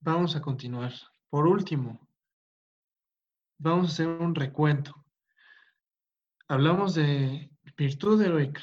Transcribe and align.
vamos 0.00 0.36
a 0.36 0.40
continuar. 0.40 0.92
Por 1.30 1.46
último, 1.46 2.08
vamos 3.58 3.86
a 3.86 3.92
hacer 3.92 4.08
un 4.08 4.34
recuento. 4.34 4.94
Hablamos 6.48 6.94
de 6.94 7.50
virtud 7.76 8.22
heroica, 8.22 8.62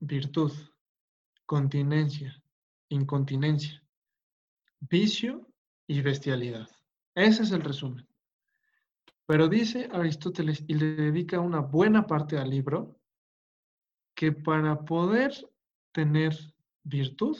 virtud, 0.00 0.52
continencia, 1.46 2.42
incontinencia, 2.88 3.82
vicio 4.80 5.46
y 5.86 6.00
bestialidad. 6.00 6.68
Ese 7.14 7.44
es 7.44 7.52
el 7.52 7.62
resumen. 7.62 8.06
Pero 9.26 9.48
dice 9.48 9.88
Aristóteles, 9.92 10.64
y 10.66 10.74
le 10.74 10.94
dedica 10.96 11.40
una 11.40 11.60
buena 11.60 12.06
parte 12.06 12.38
al 12.38 12.50
libro, 12.50 13.00
que 14.14 14.32
para 14.32 14.84
poder 14.84 15.32
tener 15.92 16.36
virtud 16.82 17.38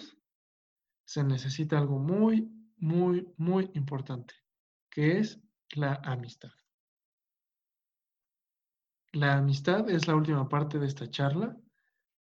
se 1.04 1.22
necesita 1.22 1.78
algo 1.78 1.98
muy, 1.98 2.50
muy, 2.84 3.26
muy 3.38 3.70
importante, 3.72 4.34
que 4.90 5.18
es 5.18 5.40
la 5.70 5.94
amistad. 6.04 6.52
La 9.12 9.38
amistad 9.38 9.88
es 9.88 10.06
la 10.06 10.14
última 10.14 10.50
parte 10.50 10.78
de 10.78 10.86
esta 10.86 11.10
charla 11.10 11.56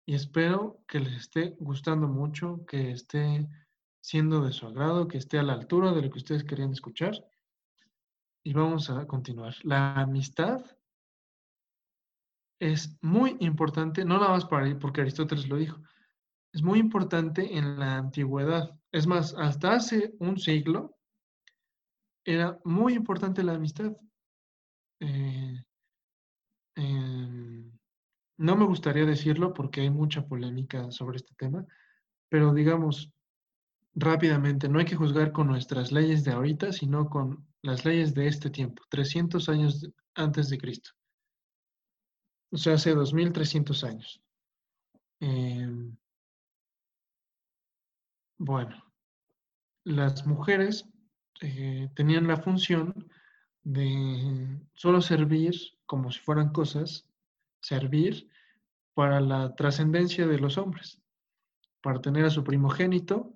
y 0.05 0.13
espero 0.13 0.83
que 0.87 0.99
les 0.99 1.13
esté 1.13 1.55
gustando 1.59 2.07
mucho, 2.07 2.63
que 2.67 2.91
esté 2.91 3.49
siendo 3.99 4.45
de 4.45 4.51
su 4.51 4.67
agrado, 4.67 5.07
que 5.07 5.17
esté 5.17 5.39
a 5.39 5.43
la 5.43 5.53
altura 5.53 5.91
de 5.91 6.03
lo 6.03 6.11
que 6.11 6.19
ustedes 6.19 6.43
querían 6.43 6.71
escuchar. 6.71 7.13
Y 8.43 8.53
vamos 8.53 8.91
a 8.91 9.07
continuar. 9.07 9.55
La 9.63 9.95
amistad 9.95 10.63
es 12.59 12.95
muy 13.01 13.37
importante, 13.39 14.05
no 14.05 14.19
nada 14.19 14.29
más 14.29 14.45
para, 14.45 14.77
porque 14.77 15.01
Aristóteles 15.01 15.49
lo 15.49 15.55
dijo, 15.55 15.81
es 16.53 16.61
muy 16.61 16.79
importante 16.79 17.57
en 17.57 17.79
la 17.79 17.97
antigüedad. 17.97 18.69
Es 18.91 19.07
más, 19.07 19.33
hasta 19.37 19.73
hace 19.73 20.13
un 20.19 20.37
siglo 20.37 20.95
era 22.23 22.59
muy 22.63 22.93
importante 22.93 23.43
la 23.43 23.53
amistad. 23.53 23.91
Eh, 24.99 25.63
em, 26.75 27.71
no 28.37 28.55
me 28.55 28.65
gustaría 28.65 29.05
decirlo 29.05 29.51
porque 29.51 29.81
hay 29.81 29.89
mucha 29.89 30.25
polémica 30.27 30.91
sobre 30.91 31.17
este 31.17 31.33
tema, 31.35 31.65
pero 32.29 32.53
digamos 32.53 33.11
rápidamente, 33.95 34.69
no 34.69 34.79
hay 34.79 34.85
que 34.85 34.95
juzgar 34.95 35.31
con 35.31 35.47
nuestras 35.47 35.91
leyes 35.91 36.23
de 36.23 36.31
ahorita, 36.31 36.71
sino 36.71 37.09
con 37.09 37.47
las 37.63 37.83
leyes 37.83 38.13
de 38.13 38.27
este 38.27 38.49
tiempo, 38.49 38.83
300 38.89 39.49
años 39.49 39.87
antes 40.15 40.49
de 40.49 40.57
Cristo. 40.59 40.91
O 42.51 42.57
sea, 42.57 42.73
hace 42.73 42.93
2300 42.93 43.83
años. 43.83 44.21
Em, 45.19 45.95
bueno, 48.37 48.83
las 49.83 50.25
mujeres 50.25 50.85
eh, 51.41 51.89
tenían 51.95 52.27
la 52.27 52.37
función 52.37 53.09
de 53.63 54.61
solo 54.73 55.01
servir 55.01 55.53
como 55.85 56.11
si 56.11 56.19
fueran 56.19 56.51
cosas, 56.51 57.07
servir 57.61 58.29
para 58.93 59.19
la 59.19 59.55
trascendencia 59.55 60.27
de 60.27 60.39
los 60.39 60.57
hombres, 60.57 61.01
para 61.81 62.01
tener 62.01 62.25
a 62.25 62.29
su 62.29 62.43
primogénito 62.43 63.33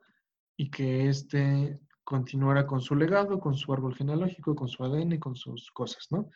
y 0.55 0.69
que 0.69 1.07
éste 1.07 1.79
continuara 2.03 2.65
con 2.65 2.81
su 2.81 2.95
legado, 2.95 3.39
con 3.39 3.55
su 3.55 3.71
árbol 3.73 3.95
genealógico, 3.95 4.55
con 4.55 4.67
su 4.67 4.83
ADN, 4.83 5.19
con 5.19 5.35
sus 5.35 5.71
cosas, 5.71 6.07
¿no? 6.09 6.29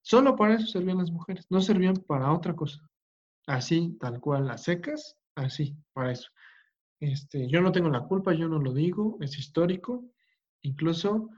Solo 0.00 0.34
para 0.34 0.54
eso 0.54 0.66
servían 0.66 0.98
las 0.98 1.10
mujeres, 1.10 1.46
no 1.50 1.60
servían 1.60 1.96
para 1.96 2.32
otra 2.32 2.56
cosa. 2.56 2.80
Así, 3.46 3.96
tal 4.00 4.20
cual, 4.20 4.46
las 4.46 4.64
secas, 4.64 5.16
así, 5.34 5.76
para 5.92 6.12
eso. 6.12 6.30
Este, 7.02 7.48
yo 7.48 7.60
no 7.60 7.72
tengo 7.72 7.90
la 7.90 8.04
culpa, 8.04 8.32
yo 8.32 8.46
no 8.46 8.60
lo 8.60 8.72
digo, 8.72 9.16
es 9.20 9.36
histórico. 9.36 10.04
Incluso 10.62 11.30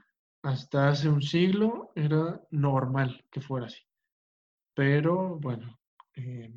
hasta 0.43 0.89
hace 0.89 1.09
un 1.09 1.23
siglo 1.23 1.91
era 1.95 2.39
normal 2.51 3.25
que 3.31 3.41
fuera 3.41 3.65
así. 3.65 3.81
Pero 4.75 5.39
bueno, 5.39 5.79
eh, 6.17 6.53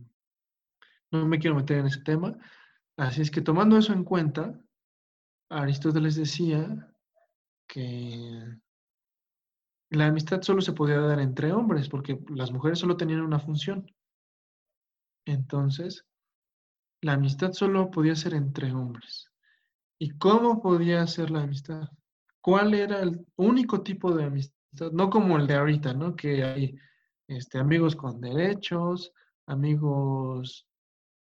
no 1.11 1.25
me 1.25 1.39
quiero 1.39 1.57
meter 1.57 1.79
en 1.79 1.87
ese 1.87 2.03
tema. 2.03 2.37
Así 2.99 3.23
es 3.23 3.31
que 3.31 3.41
tomando 3.41 3.79
eso 3.79 3.95
en 3.95 4.05
cuenta, 4.05 4.61
Aristóteles 5.49 6.17
decía 6.17 6.95
que 7.67 8.59
la 9.89 10.09
amistad 10.09 10.43
solo 10.43 10.61
se 10.61 10.75
podía 10.75 11.01
dar 11.01 11.19
entre 11.21 11.51
hombres, 11.55 11.89
porque 11.89 12.19
las 12.29 12.53
mujeres 12.53 12.79
solo 12.79 12.99
tenían 12.99 13.23
una 13.23 13.41
función. 13.41 13.91
Entonces, 15.25 16.05
la 17.01 17.13
amistad 17.15 17.53
solo 17.53 17.91
podía 17.91 18.17
ser 18.17 18.35
entre 18.35 18.73
hombres. 18.73 19.31
¿Y 19.99 20.11
cómo 20.11 20.63
podía 20.63 21.07
ser 21.07 21.31
la 21.31 21.43
amistad? 21.43 21.89
¿Cuál 22.41 22.75
era 22.75 23.01
el 23.01 23.27
único 23.37 23.83
tipo 23.83 24.13
de 24.13 24.25
amistad? 24.25 24.93
No 24.93 25.11
como 25.11 25.37
el 25.39 25.47
de 25.47 25.55
ahorita, 25.55 25.93
¿no? 25.95 26.15
Que 26.15 26.45
hay 26.45 26.79
este, 27.27 27.59
amigos 27.59 27.97
con 27.97 28.21
derechos, 28.21 29.13
amigos 29.47 30.67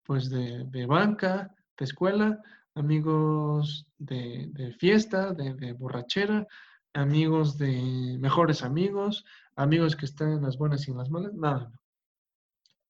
pues 0.04 0.30
de, 0.30 0.86
banca, 0.88 1.54
de 1.78 1.86
escuela, 1.86 2.42
amigos 2.76 3.86
de, 3.98 4.76
fiesta, 4.80 5.34
de, 5.34 5.53
de, 5.53 5.74
borrachera, 5.74 6.48
amigos 6.94 7.58
de 7.58 8.18
mejores 8.20 8.64
amigos, 8.64 9.24
amigos 9.56 9.96
que 9.96 10.06
están 10.06 10.34
en 10.34 10.42
las 10.42 10.58
buenas 10.58 10.88
y 10.88 10.92
en 10.92 10.98
las 10.98 11.09
malas, 11.09 11.34
nada, 11.34 11.70
no. 11.72 11.81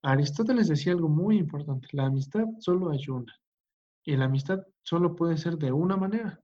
Aristóteles 0.04 0.68
decía 0.68 0.94
algo 0.94 1.10
muy 1.10 1.38
importante, 1.38 1.88
la 1.92 2.06
amistad 2.06 2.46
solo 2.60 2.90
hay 2.90 3.08
una, 3.10 3.36
y 4.04 4.16
la 4.16 4.26
amistad 4.26 4.60
solo 4.82 5.16
puede 5.16 5.38
ser 5.38 5.58
de 5.58 5.72
una 5.72 5.96
manera, 5.96 6.42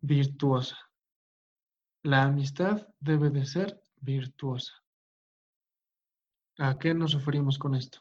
virtuosa. 0.00 0.76
La 2.02 2.24
amistad 2.24 2.88
debe 2.98 3.30
de 3.30 3.46
ser 3.46 3.80
virtuosa. 4.00 4.72
¿A 6.58 6.78
qué 6.78 6.92
nos 6.92 7.14
referimos 7.14 7.58
con 7.58 7.74
esto? 7.74 8.00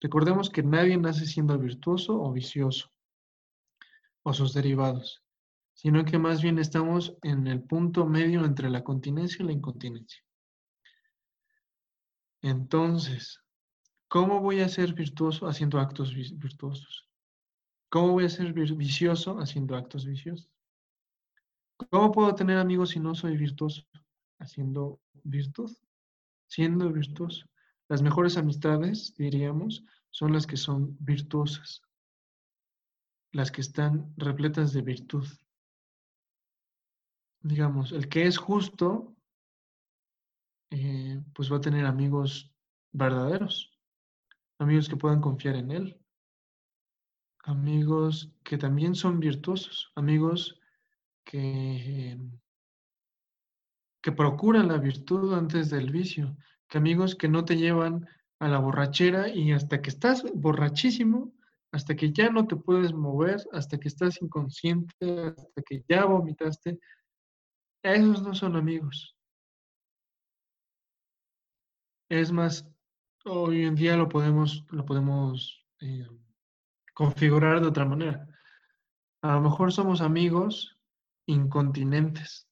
Recordemos 0.00 0.50
que 0.50 0.62
nadie 0.62 0.96
nace 0.96 1.26
siendo 1.26 1.58
virtuoso 1.58 2.20
o 2.20 2.32
vicioso, 2.32 2.90
o 4.22 4.32
sus 4.32 4.52
derivados, 4.52 5.22
sino 5.74 6.04
que 6.04 6.18
más 6.18 6.42
bien 6.42 6.58
estamos 6.58 7.16
en 7.22 7.46
el 7.46 7.62
punto 7.62 8.06
medio 8.06 8.44
entre 8.44 8.70
la 8.70 8.84
continencia 8.84 9.42
y 9.42 9.46
la 9.46 9.52
incontinencia. 9.52 10.22
Entonces, 12.42 13.40
¿Cómo 14.10 14.40
voy 14.40 14.58
a 14.60 14.68
ser 14.68 14.92
virtuoso 14.92 15.46
haciendo 15.46 15.78
actos 15.78 16.12
virtuosos? 16.12 17.08
¿Cómo 17.88 18.14
voy 18.14 18.24
a 18.24 18.28
ser 18.28 18.52
vicioso 18.52 19.38
haciendo 19.38 19.76
actos 19.76 20.04
viciosos? 20.04 20.50
¿Cómo 21.76 22.10
puedo 22.10 22.34
tener 22.34 22.58
amigos 22.58 22.90
si 22.90 22.98
no 22.98 23.14
soy 23.14 23.36
virtuoso? 23.36 23.86
Haciendo 24.40 25.00
virtud, 25.22 25.70
siendo 26.48 26.90
virtuoso. 26.90 27.46
Las 27.86 28.02
mejores 28.02 28.36
amistades, 28.36 29.14
diríamos, 29.16 29.84
son 30.10 30.32
las 30.32 30.44
que 30.44 30.56
son 30.56 30.96
virtuosas, 30.98 31.80
las 33.30 33.52
que 33.52 33.60
están 33.60 34.12
repletas 34.16 34.72
de 34.72 34.82
virtud. 34.82 35.28
Digamos, 37.42 37.92
el 37.92 38.08
que 38.08 38.26
es 38.26 38.38
justo, 38.38 39.14
eh, 40.70 41.22
pues 41.32 41.52
va 41.52 41.58
a 41.58 41.60
tener 41.60 41.86
amigos 41.86 42.52
verdaderos 42.90 43.69
amigos 44.60 44.88
que 44.88 44.96
puedan 44.96 45.20
confiar 45.20 45.56
en 45.56 45.70
Él, 45.70 46.00
amigos 47.44 48.32
que 48.44 48.58
también 48.58 48.94
son 48.94 49.18
virtuosos, 49.18 49.90
amigos 49.96 50.60
que, 51.24 52.18
que 54.02 54.12
procuran 54.12 54.68
la 54.68 54.78
virtud 54.78 55.34
antes 55.34 55.70
del 55.70 55.90
vicio, 55.90 56.36
que 56.68 56.78
amigos 56.78 57.14
que 57.14 57.28
no 57.28 57.44
te 57.44 57.56
llevan 57.56 58.06
a 58.38 58.48
la 58.48 58.58
borrachera 58.58 59.28
y 59.28 59.52
hasta 59.52 59.80
que 59.80 59.90
estás 59.90 60.24
borrachísimo, 60.34 61.32
hasta 61.72 61.94
que 61.94 62.12
ya 62.12 62.30
no 62.30 62.46
te 62.46 62.56
puedes 62.56 62.92
mover, 62.92 63.40
hasta 63.52 63.78
que 63.78 63.88
estás 63.88 64.20
inconsciente, 64.20 65.34
hasta 65.36 65.62
que 65.62 65.84
ya 65.88 66.04
vomitaste, 66.04 66.78
esos 67.82 68.22
no 68.22 68.34
son 68.34 68.56
amigos. 68.56 69.16
Es 72.10 72.32
más, 72.32 72.68
hoy 73.24 73.64
en 73.64 73.74
día 73.74 73.96
lo 73.96 74.08
podemos, 74.08 74.64
lo 74.70 74.84
podemos 74.84 75.64
eh, 75.80 76.06
configurar 76.94 77.60
de 77.60 77.68
otra 77.68 77.84
manera. 77.84 78.28
A 79.22 79.34
lo 79.34 79.42
mejor 79.42 79.72
somos 79.72 80.00
amigos 80.00 80.78
incontinentes, 81.26 82.48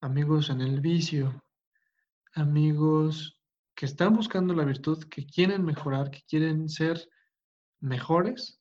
amigos 0.00 0.50
en 0.50 0.60
el 0.60 0.80
vicio, 0.80 1.42
amigos 2.34 3.38
que 3.74 3.86
están 3.86 4.14
buscando 4.14 4.54
la 4.54 4.64
virtud, 4.64 5.04
que 5.04 5.26
quieren 5.26 5.64
mejorar, 5.64 6.10
que 6.10 6.22
quieren 6.28 6.68
ser 6.68 7.08
mejores 7.80 8.60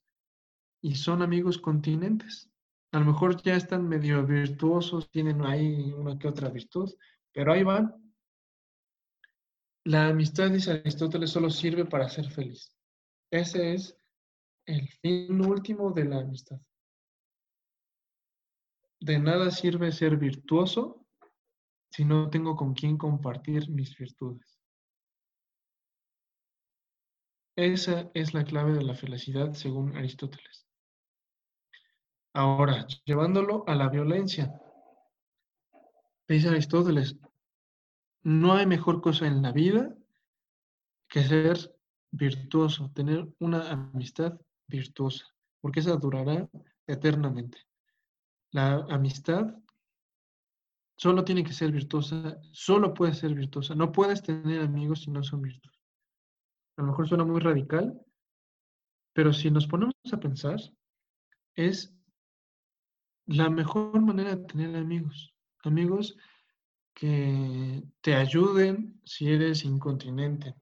y 0.82 0.96
son 0.96 1.22
amigos 1.22 1.58
continentes. 1.58 2.50
A 2.92 3.00
lo 3.00 3.06
mejor 3.06 3.42
ya 3.42 3.56
están 3.56 3.88
medio 3.88 4.26
virtuosos, 4.26 5.10
tienen 5.12 5.46
ahí 5.46 5.92
una 5.94 6.18
que 6.18 6.28
otra 6.28 6.50
virtud, 6.50 6.94
pero 7.32 7.54
ahí 7.54 7.64
van 7.64 8.01
la 9.86 10.08
amistad, 10.08 10.52
dice 10.52 10.72
Aristóteles, 10.72 11.32
solo 11.32 11.50
sirve 11.50 11.86
para 11.86 12.10
ser 12.10 12.30
feliz. 12.30 12.74
Ese 13.32 13.74
es 13.74 13.98
el 14.66 14.88
fin 15.02 15.42
último 15.42 15.92
de 15.92 16.06
la 16.06 16.20
amistad. 16.20 16.60
de 19.02 19.18
nada 19.18 19.50
sirve 19.50 19.92
ser 19.92 20.16
virtuoso 20.16 21.04
si 21.92 22.06
no 22.06 22.30
tengo 22.30 22.56
con 22.56 22.74
quién 22.74 22.98
compartir 22.98 23.70
mis 23.70 23.98
virtudes. 23.98 24.60
Esa 27.58 28.10
es 28.14 28.34
la 28.34 28.46
clave 28.46 28.74
de 28.74 28.84
la 28.84 28.96
felicidad 28.96 29.54
según 29.54 29.98
Aristóteles. 29.98 30.68
Ahora, 32.34 32.88
llevándolo 33.04 33.66
a 33.68 33.76
la 33.76 33.90
violencia. 33.90 34.54
Dice 36.28 36.48
Aristóteles, 36.48 37.18
no 38.24 38.54
hay 38.54 38.66
mejor 38.66 39.02
cosa 39.02 39.28
en 39.28 39.42
la 39.42 39.52
vida 39.52 39.96
que 41.08 41.24
ser 41.24 41.58
virtuoso, 42.12 42.92
tener 42.94 43.28
una 43.40 43.72
amistad 43.72 44.40
virtuosa, 44.68 45.26
porque 45.60 45.80
esa 45.80 45.96
durará 45.96 46.50
eternamente. 46.88 47.58
La 48.52 48.86
amistad 48.90 49.56
solo 50.98 51.24
tiene 51.24 51.44
que 51.44 51.54
ser 51.54 51.72
virtuosa, 51.72 52.38
solo 52.52 52.94
puede 52.94 53.14
ser 53.14 53.34
virtuosa. 53.34 53.76
No 53.76 53.92
puedes 53.92 54.22
tener 54.22 54.62
amigos 54.62 55.04
si 55.04 55.12
no 55.12 55.24
son 55.24 55.42
virtuosos. 55.42 55.82
A 56.78 56.82
lo 56.82 56.90
mejor 56.90 57.08
suena 57.08 57.26
muy 57.26 57.40
radical, 57.40 58.00
pero 59.14 59.34
si 59.34 59.52
nos 59.52 59.68
ponemos 59.68 59.96
a 60.12 60.20
pensar, 60.20 60.60
es 61.56 61.94
la 63.26 63.50
mejor 63.50 64.00
manera 64.02 64.36
de 64.36 64.46
tener 64.46 64.76
amigos. 64.76 65.34
Amigos 65.64 66.18
que 66.94 67.84
te 68.02 68.16
ayuden 68.16 69.00
si 69.06 69.32
eres 69.32 69.64
incontinente. 69.66 70.56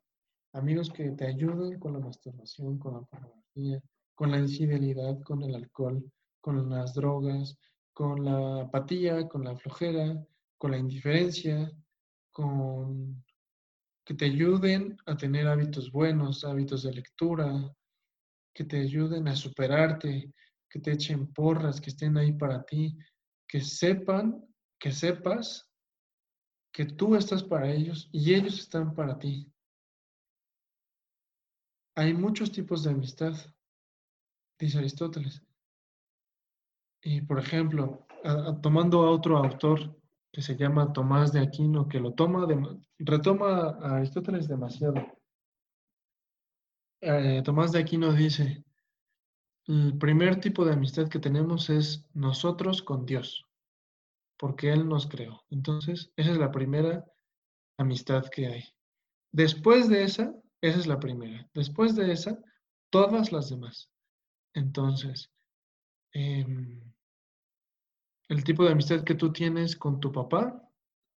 Amigos 0.54 0.90
que 0.90 1.12
te 1.12 1.28
ayuden 1.28 1.80
con 1.80 1.94
la 1.94 2.00
masturbación, 2.00 2.80
con 2.80 2.94
la 2.94 3.02
pornografía, 3.02 3.82
con 4.16 4.32
la 4.32 4.40
infidelidad, 4.40 5.22
con 5.22 5.44
el 5.44 5.56
alcohol, 5.56 6.04
con 6.42 6.70
las 6.70 6.94
drogas, 6.94 7.58
con 7.94 8.24
la 8.26 8.62
apatía, 8.62 9.28
con 9.28 9.44
la 9.44 9.56
flojera, 9.58 10.26
con 10.58 10.72
la 10.72 10.78
indiferencia, 10.78 11.72
con 12.32 13.24
que 14.06 14.16
te 14.16 14.26
ayuden 14.26 14.98
a 15.06 15.16
tener 15.16 15.48
hábitos 15.48 15.92
buenos, 15.92 16.44
hábitos 16.44 16.82
de 16.82 16.94
lectura, 16.94 17.72
que 18.56 18.64
te 18.64 18.80
ayuden 18.80 19.28
a 19.28 19.36
superarte, 19.36 20.34
que 20.68 20.80
te 20.80 20.94
echen 20.94 21.32
porras, 21.32 21.80
que 21.80 21.92
estén 21.92 22.18
ahí 22.18 22.34
para 22.34 22.64
ti, 22.64 22.98
que 23.48 23.62
sepan, 23.62 24.44
que 24.80 24.92
sepas 24.92 25.69
que 26.72 26.86
tú 26.86 27.16
estás 27.16 27.44
para 27.44 27.72
ellos 27.72 28.10
y 28.12 28.34
ellos 28.34 28.60
están 28.60 28.94
para 28.94 29.18
ti. 29.18 29.52
Hay 31.96 32.14
muchos 32.14 32.52
tipos 32.52 32.84
de 32.84 32.92
amistad, 32.92 33.34
dice 34.58 34.78
Aristóteles. 34.78 35.44
Y 37.02 37.22
por 37.22 37.40
ejemplo, 37.40 38.06
tomando 38.62 39.02
a 39.02 39.12
otro 39.12 39.38
autor 39.38 40.00
que 40.32 40.42
se 40.42 40.56
llama 40.56 40.94
Tomás 40.94 41.34
de 41.34 41.40
Aquino, 41.40 41.88
que 41.88 42.00
lo 42.00 42.14
toma, 42.14 42.48
retoma 43.00 43.78
a 43.82 43.98
Aristóteles 43.98 44.48
demasiado. 44.48 44.96
Eh, 47.02 47.42
Tomás 47.44 47.72
de 47.72 47.80
Aquino 47.80 48.14
dice, 48.14 48.64
el 49.68 49.98
primer 49.98 50.40
tipo 50.40 50.66
de 50.66 50.74
amistad 50.74 51.08
que 51.08 51.20
tenemos 51.20 51.70
es 51.70 52.08
nosotros 52.14 52.82
con 52.82 53.06
Dios, 53.06 53.49
porque 54.40 54.72
Él 54.72 54.88
nos 54.88 55.06
creó. 55.06 55.44
Entonces, 55.50 56.12
esa 56.16 56.32
es 56.32 56.38
la 56.38 56.50
primera 56.50 57.06
amistad 57.78 58.24
que 58.30 58.48
hay. 58.48 58.64
Después 59.32 59.90
de 59.90 60.04
esa, 60.04 60.34
esa 60.62 60.80
es 60.80 60.88
la 60.88 61.00
primera. 61.00 61.48
Después 61.54 61.96
de 61.96 62.12
esa, 62.14 62.40
todas 62.90 63.34
las 63.34 63.50
demás. 63.50 63.92
Entonces, 64.54 65.30
em, 66.14 66.82
el 68.30 68.44
tipo 68.44 68.64
de 68.64 68.72
amistad 68.72 69.04
que 69.04 69.16
tú 69.16 69.32
tienes 69.32 69.76
con 69.76 70.00
tu 70.00 70.12
papá, 70.12 70.64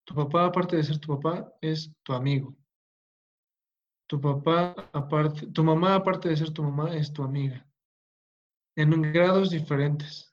tu 0.04 0.16
papá, 0.16 0.48
aparte 0.48 0.76
de 0.76 0.84
ser 0.84 0.98
tu 0.98 1.16
papá, 1.16 1.54
es 1.62 1.92
tu 2.04 2.14
amigo. 2.14 2.56
Tu 4.08 4.20
papá, 4.20 4.74
aparte, 4.94 5.46
tu 5.48 5.64
mamá, 5.64 5.96
aparte 5.96 6.30
de 6.30 6.38
ser 6.38 6.52
tu 6.52 6.64
mamá, 6.64 6.96
es 6.96 7.14
tu 7.14 7.24
amiga. 7.24 7.66
En 8.76 9.00
grados 9.14 9.52
diferentes. 9.52 10.31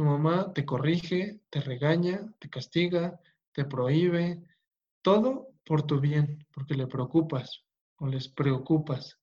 Tu 0.00 0.06
mamá 0.06 0.54
te 0.54 0.64
corrige, 0.64 1.42
te 1.50 1.60
regaña, 1.60 2.32
te 2.38 2.48
castiga, 2.48 3.20
te 3.52 3.66
prohíbe, 3.66 4.42
todo 5.02 5.48
por 5.62 5.82
tu 5.82 6.00
bien, 6.00 6.46
porque 6.54 6.72
le 6.74 6.86
preocupas 6.86 7.66
o 7.96 8.06
les 8.06 8.26
preocupas. 8.26 9.18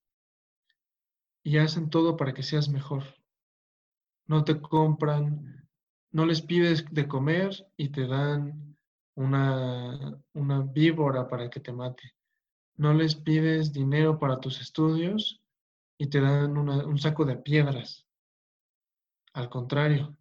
Y 1.41 1.57
hacen 1.57 1.89
todo 1.89 2.15
para 2.15 2.31
que 2.31 2.43
seas 2.43 2.69
mejor. 2.69 3.05
No 4.27 4.43
te 4.43 4.61
compran, 4.61 5.67
no 6.11 6.27
les 6.27 6.43
pides 6.43 6.85
de 6.91 7.07
comer 7.07 7.55
y 7.75 7.89
te 7.89 8.05
dan 8.05 8.77
una, 9.15 10.21
una 10.33 10.61
víbora 10.61 11.27
para 11.27 11.49
que 11.49 11.59
te 11.59 11.73
mate. 11.73 12.13
No 12.75 12.93
les 12.93 13.15
pides 13.15 13.73
dinero 13.73 14.19
para 14.19 14.39
tus 14.39 14.61
estudios 14.61 15.41
y 15.97 16.05
te 16.05 16.21
dan 16.21 16.55
un 16.55 16.99
saco 16.99 17.25
de 17.25 17.37
piedras. 17.37 18.05
Al 19.33 19.49
contrario, 19.49 20.15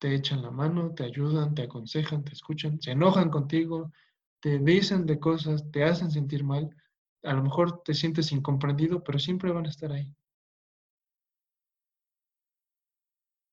te 0.00 0.14
echan 0.14 0.42
la 0.42 0.50
mano, 0.50 0.94
te 0.94 1.04
ayudan, 1.04 1.54
te 1.54 1.62
aconsejan, 1.62 2.24
te 2.24 2.32
escuchan, 2.32 2.80
se 2.80 2.92
enojan 2.92 3.28
contigo, 3.28 3.92
te 4.40 4.58
dicen 4.58 5.04
de 5.04 5.20
cosas, 5.20 5.70
te 5.70 5.84
hacen 5.84 6.10
sentir 6.10 6.42
mal. 6.42 6.74
A 7.22 7.34
lo 7.34 7.42
mejor 7.42 7.82
te 7.82 7.92
sientes 7.92 8.32
incomprendido, 8.32 9.04
pero 9.04 9.18
siempre 9.18 9.52
van 9.52 9.66
a 9.66 9.68
estar 9.68 9.92
ahí. 9.92 10.12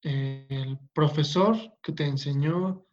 el 0.03 0.79
profesor 0.93 1.57
que 1.81 1.91
te 1.91 2.05
enseñó 2.05 2.85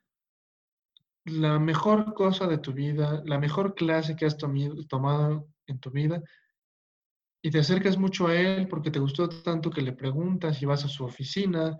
la 1.26 1.60
mejor 1.60 2.12
cosa 2.12 2.48
de 2.48 2.58
tu 2.58 2.72
vida, 2.72 3.22
la 3.24 3.38
mejor 3.38 3.74
clase 3.74 4.16
que 4.16 4.26
has 4.26 4.36
tomado 4.36 5.46
en 5.66 5.78
tu 5.78 5.90
vida, 5.90 6.20
y 7.40 7.50
te 7.50 7.60
acercas 7.60 7.98
mucho 7.98 8.26
a 8.26 8.34
él 8.34 8.66
porque 8.66 8.90
te 8.90 8.98
gustó 8.98 9.28
tanto 9.28 9.70
que 9.70 9.82
le 9.82 9.92
preguntas 9.92 10.60
y 10.60 10.66
vas 10.66 10.84
a 10.84 10.88
su 10.88 11.04
oficina 11.04 11.78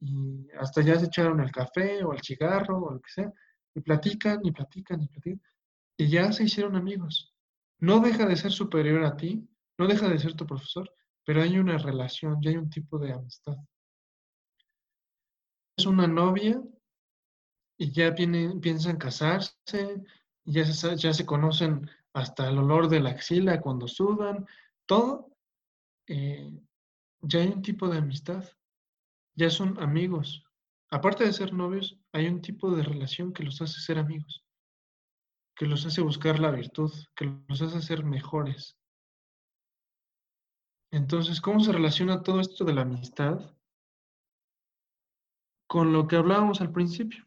y 0.00 0.48
hasta 0.58 0.82
ya 0.82 0.98
se 0.98 1.06
echaron 1.06 1.40
el 1.40 1.52
café 1.52 2.02
o 2.04 2.12
el 2.12 2.22
cigarro 2.22 2.78
o 2.78 2.94
lo 2.94 3.00
que 3.00 3.10
sea, 3.10 3.32
y 3.74 3.80
platican 3.80 4.40
y 4.44 4.52
platican 4.52 5.02
y 5.02 5.08
platican, 5.08 5.52
y 5.96 6.08
ya 6.08 6.32
se 6.32 6.44
hicieron 6.44 6.76
amigos. 6.76 7.34
No 7.78 8.00
deja 8.00 8.26
de 8.26 8.36
ser 8.36 8.52
superior 8.52 9.04
a 9.04 9.16
ti, 9.16 9.48
no 9.78 9.86
deja 9.86 10.08
de 10.08 10.18
ser 10.18 10.34
tu 10.34 10.46
profesor, 10.46 10.90
pero 11.24 11.42
hay 11.42 11.58
una 11.58 11.78
relación, 11.78 12.40
ya 12.42 12.50
hay 12.50 12.56
un 12.56 12.70
tipo 12.70 12.98
de 12.98 13.12
amistad 13.12 13.56
una 15.86 16.06
novia 16.06 16.62
y 17.78 17.92
ya 17.92 18.14
piensan 18.14 18.96
casarse, 18.96 20.02
ya 20.44 20.64
se, 20.66 20.96
ya 20.96 21.14
se 21.14 21.24
conocen 21.24 21.88
hasta 22.12 22.48
el 22.48 22.58
olor 22.58 22.88
de 22.88 23.00
la 23.00 23.10
axila 23.10 23.60
cuando 23.60 23.88
sudan, 23.88 24.46
todo, 24.86 25.30
eh, 26.06 26.50
ya 27.22 27.40
hay 27.40 27.48
un 27.48 27.62
tipo 27.62 27.88
de 27.88 27.98
amistad, 27.98 28.44
ya 29.34 29.50
son 29.50 29.80
amigos. 29.80 30.44
Aparte 30.90 31.24
de 31.24 31.32
ser 31.32 31.52
novios, 31.52 31.98
hay 32.12 32.26
un 32.26 32.40
tipo 32.40 32.74
de 32.74 32.82
relación 32.82 33.32
que 33.32 33.44
los 33.44 33.60
hace 33.62 33.80
ser 33.80 33.98
amigos, 33.98 34.44
que 35.56 35.66
los 35.66 35.86
hace 35.86 36.00
buscar 36.00 36.38
la 36.38 36.50
virtud, 36.50 36.92
que 37.14 37.26
los 37.48 37.62
hace 37.62 37.80
ser 37.80 38.04
mejores. 38.04 38.76
Entonces, 40.92 41.40
¿cómo 41.40 41.60
se 41.60 41.72
relaciona 41.72 42.22
todo 42.22 42.40
esto 42.40 42.64
de 42.64 42.74
la 42.74 42.82
amistad? 42.82 43.54
con 45.70 45.92
lo 45.92 46.08
que 46.08 46.16
hablábamos 46.16 46.60
al 46.60 46.72
principio. 46.72 47.24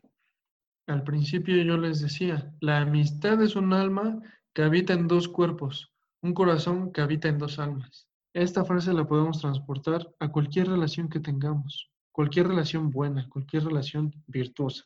Al 0.85 1.05
principio 1.05 1.63
yo 1.63 1.77
les 1.77 2.01
decía, 2.01 2.53
la 2.59 2.81
amistad 2.81 3.41
es 3.41 3.55
un 3.55 3.71
alma 3.71 4.21
que 4.53 4.63
habita 4.63 4.91
en 4.91 5.07
dos 5.07 5.29
cuerpos, 5.29 5.93
un 6.21 6.33
corazón 6.33 6.91
que 6.91 6.99
habita 6.99 7.29
en 7.29 7.37
dos 7.37 7.57
almas. 7.57 8.09
Esta 8.33 8.65
frase 8.65 8.91
la 8.91 9.07
podemos 9.07 9.39
transportar 9.39 10.13
a 10.19 10.27
cualquier 10.27 10.67
relación 10.67 11.07
que 11.07 11.21
tengamos, 11.21 11.89
cualquier 12.13 12.47
relación 12.47 12.91
buena, 12.91 13.27
cualquier 13.27 13.65
relación 13.65 14.13
virtuosa. 14.27 14.85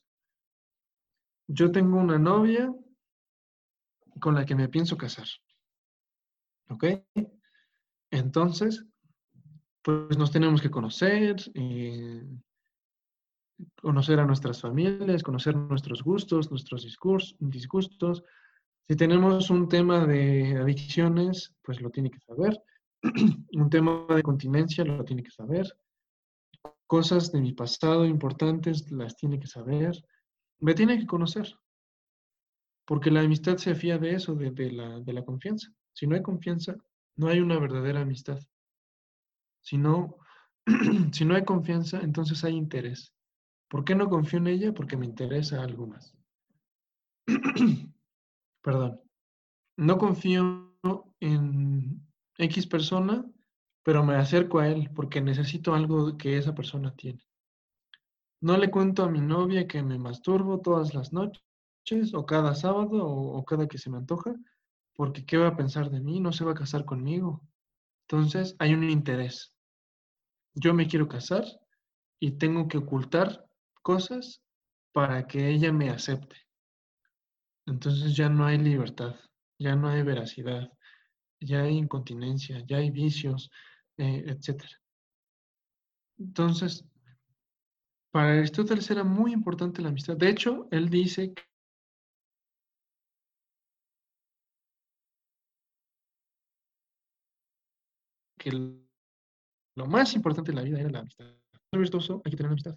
Yo 1.47 1.71
tengo 1.71 1.97
una 1.97 2.17
novia 2.17 2.73
con 4.19 4.33
la 4.33 4.45
que 4.45 4.55
me 4.55 4.69
pienso 4.69 4.97
casar. 4.97 5.27
¿Ok? 6.69 6.85
Entonces, 8.09 8.85
pues 9.83 10.17
nos 10.17 10.31
tenemos 10.31 10.61
que 10.61 10.71
conocer, 10.71 11.35
y 11.53 12.21
conocer 13.81 14.19
a 14.19 14.25
nuestras 14.25 14.61
familias, 14.61 15.23
conocer 15.23 15.55
nuestros 15.55 16.03
gustos, 16.03 16.49
nuestros 16.49 16.83
disgustos. 17.39 18.23
Si 18.87 18.95
tenemos 18.95 19.49
un 19.49 19.67
tema 19.67 20.05
de 20.05 20.57
adicciones, 20.57 21.53
pues 21.61 21.81
lo 21.81 21.89
tiene 21.89 22.09
que 22.09 22.19
saber. 22.19 22.61
un 23.53 23.69
tema 23.69 24.05
de 24.15 24.23
continencia, 24.23 24.85
lo 24.85 25.03
tiene 25.03 25.23
que 25.23 25.31
saber. 25.31 25.67
Cosas 26.87 27.31
de 27.31 27.41
mi 27.41 27.53
pasado 27.53 28.05
importantes, 28.05 28.89
las 28.91 29.15
tiene 29.15 29.39
que 29.39 29.47
saber. 29.47 30.01
Me 30.59 30.73
tiene 30.73 30.97
que 30.97 31.05
conocer. 31.05 31.53
Porque 32.85 33.11
la 33.11 33.19
amistad 33.19 33.57
se 33.57 33.71
afía 33.71 33.97
de 33.97 34.13
eso, 34.13 34.33
de, 34.35 34.71
la, 34.71 34.99
de 35.01 35.13
la 35.13 35.25
confianza. 35.25 35.69
Si 35.93 36.07
no 36.07 36.15
hay 36.15 36.21
confianza, 36.21 36.77
no 37.17 37.27
hay 37.27 37.41
una 37.41 37.59
verdadera 37.59 38.01
amistad. 38.01 38.39
Si 39.61 39.77
no, 39.77 40.17
si 41.11 41.25
no 41.25 41.35
hay 41.35 41.43
confianza, 41.43 41.99
entonces 41.99 42.43
hay 42.45 42.55
interés. 42.55 43.13
¿Por 43.69 43.83
qué 43.83 43.95
no 43.95 44.09
confío 44.09 44.39
en 44.39 44.47
ella? 44.47 44.73
Porque 44.73 44.95
me 44.95 45.05
interesa 45.05 45.61
algo 45.61 45.87
más. 45.87 46.15
Perdón. 48.61 49.01
No 49.75 49.97
confío 49.97 50.73
en 51.19 52.01
X 52.37 52.67
persona, 52.67 53.25
pero 53.87 54.03
me 54.03 54.15
acerco 54.15 54.59
a 54.59 54.67
él 54.67 54.89
porque 54.93 55.21
necesito 55.21 55.73
algo 55.73 56.17
que 56.17 56.37
esa 56.37 56.53
persona 56.53 56.93
tiene. 56.93 57.25
No 58.41 58.57
le 58.57 58.69
cuento 58.69 59.01
a 59.01 59.09
mi 59.09 59.21
novia 59.21 59.65
que 59.65 59.81
me 59.81 59.97
masturbo 59.97 60.59
todas 60.59 60.93
las 60.93 61.13
noches 61.13 62.13
o 62.13 62.25
cada 62.25 62.53
sábado 62.53 63.07
o, 63.07 63.45
cada 63.45 63.65
que 63.65 63.77
se 63.77 63.89
me 63.89 63.95
antoja, 63.95 64.35
porque 64.93 65.25
¿qué 65.25 65.37
va 65.37 65.47
a 65.47 65.55
pensar 65.55 65.89
de 65.89 66.01
mí? 66.01 66.19
No 66.19 66.33
se 66.33 66.43
va 66.43 66.51
a 66.51 66.55
casar 66.55 66.83
conmigo. 66.83 67.41
Entonces 68.09 68.57
hay 68.59 68.73
un 68.73 68.89
interés. 68.89 69.53
Yo 70.53 70.73
me 70.73 70.87
quiero 70.87 71.07
casar 71.07 71.45
y 72.19 72.31
tengo 72.31 72.67
que 72.67 72.79
ocultar 72.79 73.47
cosas 73.83 74.43
para 74.91 75.27
que 75.27 75.47
ella 75.47 75.71
me 75.71 75.91
acepte. 75.91 76.35
Entonces 77.65 78.17
ya 78.17 78.27
no 78.27 78.47
hay 78.47 78.57
libertad, 78.57 79.15
ya 79.57 79.77
no 79.77 79.87
hay 79.87 80.03
veracidad, 80.03 80.69
ya 81.39 81.61
hay 81.61 81.77
incontinencia, 81.77 82.61
ya 82.67 82.77
hay 82.77 82.91
vicios, 82.91 83.49
eh, 83.97 84.23
etc. 84.27 84.63
Entonces, 86.19 86.85
para 88.11 88.33
Aristóteles 88.33 88.89
era 88.89 89.03
muy 89.03 89.33
importante 89.33 89.81
la 89.81 89.89
amistad. 89.89 90.17
De 90.17 90.29
hecho, 90.29 90.67
él 90.71 90.89
dice 90.89 91.33
que 98.37 98.51
lo 99.75 99.85
más 99.85 100.15
importante 100.15 100.51
en 100.51 100.55
la 100.55 100.63
vida 100.63 100.79
era 100.79 100.89
la 100.89 100.99
amistad. 100.99 101.25
virtuoso, 101.71 102.21
hay 102.25 102.31
que 102.31 102.37
tener 102.37 102.51
amistad. 102.51 102.75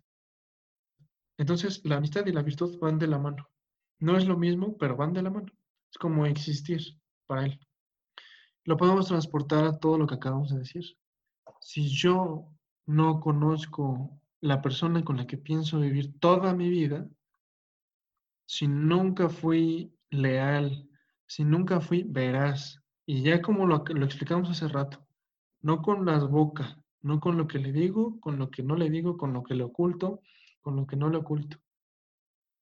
Entonces, 1.38 1.80
la 1.84 1.96
amistad 1.96 2.26
y 2.26 2.32
la 2.32 2.42
virtud 2.42 2.78
van 2.78 2.98
de 2.98 3.06
la 3.06 3.18
mano. 3.18 3.48
No 3.98 4.18
es 4.18 4.26
lo 4.26 4.36
mismo, 4.36 4.76
pero 4.76 4.96
van 4.96 5.14
de 5.14 5.22
la 5.22 5.30
mano. 5.30 5.50
Es 5.90 5.96
como 5.96 6.26
existir 6.26 6.82
para 7.26 7.46
él. 7.46 7.58
Lo 8.64 8.76
podemos 8.76 9.08
transportar 9.08 9.64
a 9.64 9.78
todo 9.78 9.96
lo 9.96 10.06
que 10.06 10.16
acabamos 10.16 10.50
de 10.50 10.58
decir. 10.58 10.99
Si 11.60 11.88
yo 11.88 12.46
no 12.86 13.20
conozco 13.20 14.20
la 14.40 14.60
persona 14.60 15.04
con 15.04 15.16
la 15.16 15.26
que 15.26 15.36
pienso 15.36 15.78
vivir 15.78 16.18
toda 16.18 16.54
mi 16.54 16.68
vida, 16.68 17.06
si 18.46 18.66
nunca 18.66 19.28
fui 19.28 19.94
leal, 20.10 20.88
si 21.26 21.44
nunca 21.44 21.80
fui 21.80 22.02
veraz, 22.02 22.82
y 23.06 23.22
ya 23.22 23.40
como 23.40 23.66
lo, 23.66 23.84
explicamos 24.04 24.50
hace 24.50 24.66
rato, 24.66 25.06
no 25.60 25.82
con 25.82 26.04
las 26.04 26.28
bocas, 26.28 26.76
no 27.02 27.20
con 27.20 27.36
lo 27.36 27.46
que 27.46 27.58
le 27.58 27.70
digo, 27.70 28.18
con 28.20 28.38
lo 28.38 28.50
que 28.50 28.62
no 28.62 28.74
le 28.74 28.90
digo, 28.90 29.16
con 29.16 29.32
lo 29.32 29.42
que 29.42 29.54
le 29.54 29.62
oculto, 29.62 30.20
con 30.60 30.74
lo 30.76 30.86
que 30.86 30.96
no 30.96 31.08
le 31.10 31.18
oculto. 31.18 31.58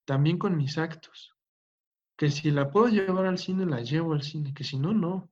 También 0.05 0.38
con 0.38 0.57
mis 0.57 0.76
actos. 0.76 1.35
Que 2.17 2.31
si 2.31 2.50
la 2.50 2.71
puedo 2.71 2.88
llevar 2.88 3.26
al 3.26 3.38
cine, 3.38 3.64
la 3.64 3.81
llevo 3.81 4.12
al 4.12 4.23
cine, 4.23 4.52
que 4.52 4.64
si 4.64 4.78
no, 4.78 4.93
no. 4.93 5.31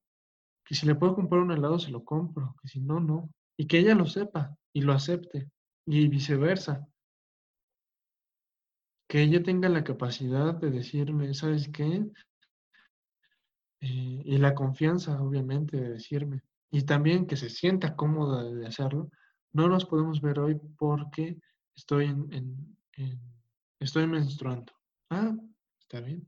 Que 0.64 0.74
si 0.74 0.86
le 0.86 0.94
puedo 0.94 1.14
comprar 1.14 1.42
un 1.42 1.52
helado, 1.52 1.78
se 1.78 1.90
lo 1.90 2.04
compro, 2.04 2.54
que 2.62 2.68
si 2.68 2.80
no, 2.80 3.00
no. 3.00 3.28
Y 3.56 3.66
que 3.66 3.78
ella 3.78 3.94
lo 3.94 4.06
sepa 4.06 4.56
y 4.72 4.82
lo 4.82 4.92
acepte, 4.92 5.50
y 5.86 6.08
viceversa. 6.08 6.86
Que 9.08 9.22
ella 9.22 9.42
tenga 9.42 9.68
la 9.68 9.84
capacidad 9.84 10.54
de 10.54 10.70
decirme, 10.70 11.32
¿sabes 11.32 11.68
qué? 11.68 12.04
Eh, 13.80 14.22
y 14.24 14.38
la 14.38 14.54
confianza, 14.54 15.20
obviamente, 15.22 15.76
de 15.76 15.90
decirme, 15.90 16.42
y 16.70 16.82
también 16.82 17.26
que 17.26 17.36
se 17.36 17.48
sienta 17.48 17.96
cómoda 17.96 18.42
de 18.42 18.66
hacerlo, 18.66 19.10
no 19.52 19.68
nos 19.68 19.86
podemos 19.86 20.20
ver 20.20 20.38
hoy 20.38 20.60
porque 20.76 21.38
estoy 21.74 22.06
en, 22.06 22.76
estoy 23.78 24.06
menstruando. 24.06 24.72
Ah, 25.10 25.34
está 25.80 26.00
bien. 26.00 26.26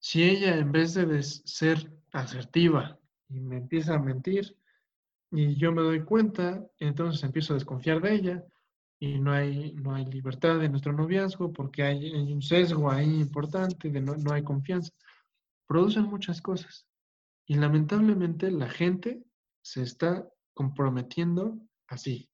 Si 0.00 0.22
ella 0.22 0.56
en 0.56 0.72
vez 0.72 0.94
de 0.94 1.22
ser 1.22 1.92
asertiva 2.12 2.98
y 3.28 3.40
me 3.40 3.58
empieza 3.58 3.94
a 3.94 3.98
mentir 3.98 4.56
y 5.36 5.56
yo 5.56 5.72
me 5.72 5.82
doy 5.82 6.04
cuenta, 6.04 6.64
entonces 6.78 7.24
empiezo 7.24 7.52
a 7.52 7.56
desconfiar 7.56 8.00
de 8.00 8.14
ella 8.14 8.44
y 9.00 9.18
no 9.18 9.32
hay, 9.32 9.72
no 9.72 9.92
hay 9.92 10.04
libertad 10.04 10.62
en 10.62 10.70
nuestro 10.70 10.92
noviazgo 10.92 11.52
porque 11.52 11.82
hay, 11.82 12.32
un 12.32 12.40
sesgo 12.40 12.88
ahí 12.88 13.20
importante 13.20 13.90
de 13.90 14.00
no, 14.00 14.14
no 14.16 14.32
hay 14.32 14.44
confianza. 14.44 14.92
Producen 15.66 16.04
muchas 16.04 16.40
cosas. 16.40 16.86
Y 17.46 17.56
lamentablemente 17.56 18.48
la 18.52 18.68
gente 18.68 19.24
se 19.60 19.82
está 19.82 20.24
comprometiendo 20.54 21.58
así, 21.88 22.30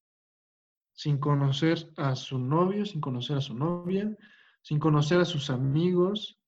sin 0.92 1.16
conocer 1.16 1.90
a 1.96 2.14
su 2.16 2.38
novio, 2.38 2.84
sin 2.84 3.00
conocer 3.00 3.38
a 3.38 3.40
su 3.40 3.54
novia, 3.54 4.14
sin 4.60 4.78
conocer 4.78 5.20
a 5.20 5.24
sus 5.24 5.48
amigos, 5.48 6.38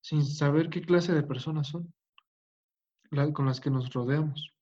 sin 0.00 0.24
saber 0.24 0.70
qué 0.70 0.80
clase 0.80 1.14
de 1.14 1.22
personas 1.22 1.68
son 1.68 1.94
con 3.32 3.46
las 3.46 3.60
que 3.60 3.70
nos 3.70 3.92
rodeamos. 3.92 4.57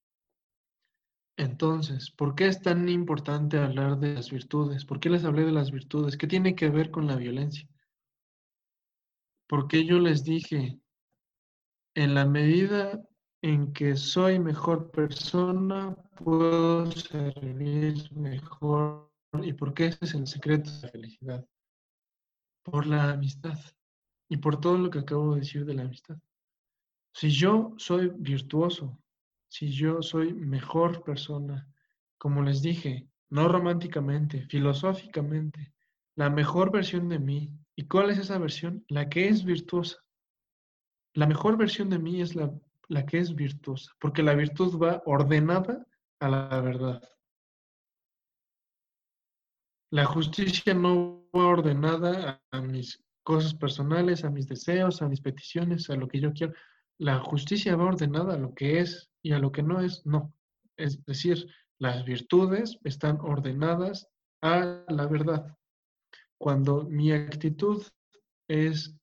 Entonces, 1.37 2.11
¿por 2.11 2.35
qué 2.35 2.47
es 2.47 2.63
tan 2.63 2.89
importante 2.89 3.59
hablar 3.59 3.99
de 3.99 4.15
las 4.15 4.31
virtudes? 4.31 4.87
¿Por 4.87 5.01
qué 5.01 5.11
les 5.11 5.25
hablé 5.25 5.45
de 5.45 5.53
las 5.53 5.71
virtudes? 5.71 6.17
¿Qué 6.17 6.27
tiene 6.27 6.55
que 6.55 6.71
ver 6.71 6.91
con 6.91 7.07
la 7.07 7.17
violencia? 7.17 7.69
Porque 9.47 9.85
yo 9.85 9.99
les 9.99 10.25
dije, 10.25 10.81
en 11.95 12.15
la 12.15 12.25
medida 12.25 13.03
en 13.43 13.73
que 13.73 13.97
soy 13.97 14.39
mejor 14.39 14.91
persona, 14.91 15.95
puedo 16.17 16.91
servir 16.91 18.11
mejor. 18.13 19.13
¿Y 19.43 19.53
por 19.53 19.75
qué 19.75 19.87
ese 19.87 20.07
es 20.07 20.15
el 20.15 20.27
secreto 20.27 20.71
de 20.71 20.81
la 20.81 20.89
felicidad? 20.89 21.47
Por 22.63 22.87
la 22.87 23.11
amistad 23.11 23.59
y 24.29 24.39
por 24.39 24.59
todo 24.59 24.79
lo 24.79 24.91
que 24.91 25.01
acabo 25.01 25.35
de 25.35 25.41
decir 25.41 25.67
de 25.67 25.75
la 25.75 25.83
amistad. 25.83 26.17
Si 27.13 27.31
yo 27.31 27.75
soy 27.77 28.11
virtuoso, 28.17 28.99
si 29.49 29.71
yo 29.71 30.03
soy 30.03 30.35
mejor 30.35 31.03
persona, 31.03 31.69
como 32.19 32.43
les 32.43 32.63
dije, 32.63 33.09
no 33.31 33.49
románticamente, 33.49 34.47
filosóficamente, 34.47 35.75
la 36.15 36.31
mejor 36.31 36.71
versión 36.71 37.09
de 37.09 37.19
mí. 37.19 37.53
¿Y 37.75 37.87
cuál 37.87 38.11
es 38.11 38.19
esa 38.19 38.39
versión? 38.39 38.85
La 38.89 39.09
que 39.09 39.29
es 39.29 39.45
virtuosa. 39.45 39.99
La 41.13 41.27
mejor 41.27 41.57
versión 41.57 41.91
de 41.91 41.99
mí 41.99 42.21
es 42.21 42.35
la 42.35 42.51
la 42.89 43.05
que 43.05 43.19
es 43.19 43.35
virtuosa, 43.35 43.93
porque 44.01 44.23
la 44.23 44.35
virtud 44.35 44.81
va 44.81 45.03
ordenada 45.07 45.87
a 46.21 46.29
la 46.29 46.61
verdad. 46.61 47.03
La 49.91 50.05
justicia 50.05 50.75
no 50.75 51.29
va 51.35 51.47
ordenada 51.47 52.43
a, 52.51 52.61
mis 52.61 53.03
cosas 53.23 53.55
personales, 53.55 54.25
a 54.25 54.31
mis 54.31 54.47
deseos, 54.47 55.01
a 55.01 55.09
mis 55.09 55.21
peticiones, 55.21 55.89
a 55.91 55.97
lo 55.97 56.09
que 56.09 56.21
yo 56.21 56.33
quiero. 56.33 56.55
La 56.99 57.19
justicia 57.21 57.77
va 57.77 57.85
ordenada 57.85 58.35
a 58.35 58.39
lo 58.39 58.55
que 58.55 58.81
es 58.81 59.11
y 59.27 59.33
a 59.33 59.41
lo 59.41 59.51
que 59.51 59.65
no 59.65 59.81
es, 59.81 60.07
no. 60.07 60.33
Es 60.77 61.05
decir, 61.05 61.49
las 61.81 62.05
virtudes 62.05 62.79
están 62.85 63.19
ordenadas 63.21 64.07
a 64.41 64.85
la 64.89 65.07
verdad. 65.09 65.53
Cuando 66.39 66.85
mi 66.85 67.11
actitud 67.11 67.83
es 68.47 68.97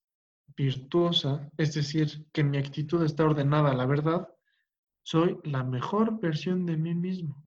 virtuosa, 0.56 1.52
es 1.58 1.74
decir, 1.74 2.26
que 2.32 2.42
mi 2.42 2.58
actitud 2.58 3.04
está 3.04 3.26
ordenada 3.26 3.72
a 3.72 3.76
la 3.76 3.86
verdad, 3.86 4.30
soy 5.04 5.38
la 5.44 5.66
mejor 5.66 6.22
versión 6.22 6.66
de 6.66 6.78
mí 6.78 6.96
mismo. 6.96 7.46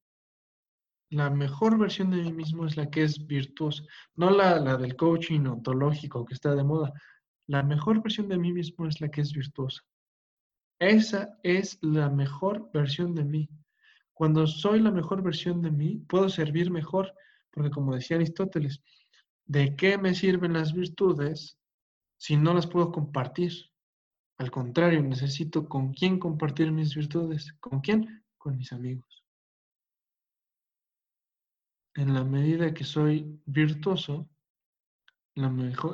La 1.08 1.30
mejor 1.30 1.78
versión 1.78 2.10
de 2.10 2.18
mí 2.18 2.32
mismo 2.34 2.66
es 2.66 2.76
la 2.76 2.90
que 2.90 3.04
es 3.04 3.26
virtuosa, 3.26 3.84
no 4.16 4.28
la, 4.28 4.60
la 4.60 4.76
del 4.76 4.96
coaching 4.96 5.46
ontológico 5.46 6.26
que 6.26 6.34
está 6.34 6.54
de 6.54 6.64
moda. 6.64 6.92
La 7.46 7.62
mejor 7.62 8.02
versión 8.02 8.28
de 8.28 8.36
mí 8.36 8.52
mismo 8.52 8.86
es 8.86 9.00
la 9.00 9.08
que 9.08 9.22
es 9.22 9.32
virtuosa. 9.32 9.80
Esa 10.78 11.38
es 11.42 11.78
la 11.82 12.10
mejor 12.10 12.70
versión 12.72 13.14
de 13.14 13.24
mí. 13.24 13.48
Cuando 14.12 14.46
soy 14.46 14.80
la 14.80 14.90
mejor 14.90 15.22
versión 15.22 15.62
de 15.62 15.70
mí, 15.70 16.02
puedo 16.08 16.28
servir 16.28 16.70
mejor, 16.70 17.14
porque 17.50 17.70
como 17.70 17.94
decía 17.94 18.16
Aristóteles, 18.16 18.82
¿de 19.44 19.76
qué 19.76 19.98
me 19.98 20.14
sirven 20.14 20.54
las 20.54 20.72
virtudes 20.72 21.58
si 22.18 22.36
no 22.36 22.54
las 22.54 22.66
puedo 22.66 22.92
compartir. 22.92 23.52
Al 24.38 24.50
contrario, 24.50 25.02
necesito 25.02 25.68
con 25.68 25.92
quién 25.92 26.18
compartir 26.18 26.70
mis 26.72 26.94
virtudes. 26.94 27.54
¿Con 27.60 27.80
quién? 27.80 28.24
Con 28.36 28.56
mis 28.56 28.72
amigos. 28.72 29.24
En 31.94 32.12
la 32.12 32.24
medida 32.24 32.74
que 32.74 32.84
soy 32.84 33.40
virtuoso, 33.46 34.28
en 35.34 35.42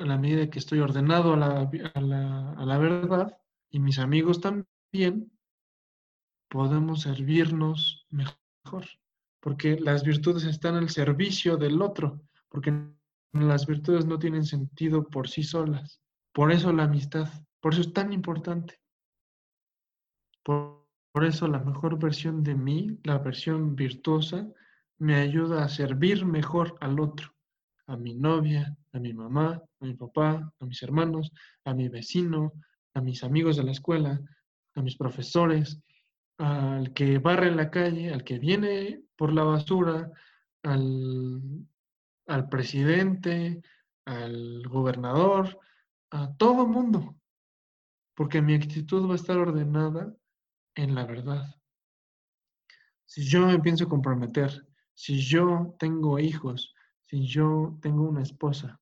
la, 0.09 0.19
medida 0.19 0.51
que 0.51 0.59
estoy 0.59 0.81
ordenado 0.81 1.35
a 1.35 1.37
la 1.37 2.79
verdad, 2.79 3.39
y 3.71 3.79
mis 3.79 3.99
amigos 3.99 4.41
también, 4.41 4.67
podemos 6.49 7.03
servirnos 7.03 8.07
mejor. 8.11 8.87
Porque 9.41 9.79
las 9.81 10.05
virtudes 10.05 10.45
están 10.45 10.77
al 10.77 10.89
servicio 10.91 11.57
del 11.57 11.83
otro, 11.83 12.23
porque 12.49 12.73
las 13.33 13.67
virtudes 13.67 14.07
no 14.07 14.19
tienen 14.19 14.45
sentido 14.45 15.09
por 15.09 15.29
sí 15.29 15.43
solas. 15.43 16.01
Por 16.33 16.53
eso 16.53 16.73
la 16.73 16.85
amistad, 16.85 17.29
por 17.61 17.73
eso 17.73 17.83
es 17.83 17.93
tan 17.93 18.13
importante. 18.13 18.79
Por, 20.45 20.81
eso 21.23 21.47
la 21.47 21.59
mejor 21.59 21.99
versión 21.99 22.43
de 22.43 22.55
mí, 22.55 22.99
la 23.05 23.19
versión 23.19 23.75
virtuosa, 23.75 24.49
me 24.99 25.17
ayuda 25.17 25.65
a 25.65 25.69
servir 25.69 26.25
mejor 26.25 26.77
al 26.81 27.01
otro, 27.01 27.35
a 27.87 27.97
mi 27.97 28.15
novia, 28.15 28.77
a 28.93 28.99
mi 28.99 29.13
mamá, 29.13 29.63
a 29.81 29.85
mi 29.85 29.95
papá, 29.95 30.53
a 30.59 30.65
mis 30.65 30.83
hermanos, 30.83 31.31
a 31.65 31.75
mi 31.75 31.89
vecino, 31.89 32.53
a 32.95 33.01
mis 33.01 33.25
amigos 33.25 33.57
de 33.57 33.65
la 33.65 33.73
escuela, 33.73 34.21
a 34.75 34.83
mis 34.83 34.97
profesores, 34.97 35.81
al 36.39 36.93
que 36.93 37.19
barre 37.19 37.49
en 37.49 37.57
la 37.57 37.71
calle, 37.71 38.13
al 38.13 38.25
que 38.25 38.39
viene 38.39 39.03
por 39.17 39.33
la 39.33 39.45
basura, 39.45 40.11
al, 40.63 41.41
al 42.27 42.49
presidente, 42.49 43.63
al 44.05 44.63
gobernador, 44.69 45.59
a 46.11 46.35
todo 46.37 46.67
mundo, 46.67 47.17
porque 48.15 48.43
mi 48.43 48.55
actitud 48.55 49.09
va 49.09 49.13
a 49.13 49.17
estar 49.17 49.39
ordenada 49.39 50.15
en 50.75 50.95
la 50.95 51.05
verdad. 51.05 51.55
Si 53.07 53.25
yo 53.25 53.47
me 53.47 53.59
pienso 53.61 53.89
comprometer, 53.89 54.67
si 54.95 55.21
yo 55.21 55.75
tengo 55.79 56.19
hijos, 56.19 56.75
si 57.05 57.27
yo 57.27 57.79
tengo 57.83 58.09
una 58.09 58.23
esposa 58.23 58.81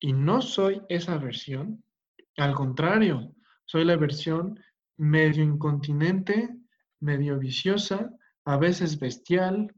y 0.00 0.12
no 0.12 0.42
soy 0.42 0.82
esa 0.88 1.16
versión, 1.18 1.82
al 2.36 2.54
contrario, 2.54 3.34
soy 3.64 3.84
la 3.84 3.96
versión 3.96 4.58
medio 4.98 5.42
incontinente, 5.42 6.54
medio 7.00 7.38
viciosa, 7.38 8.10
a 8.44 8.56
veces 8.56 8.98
bestial, 8.98 9.74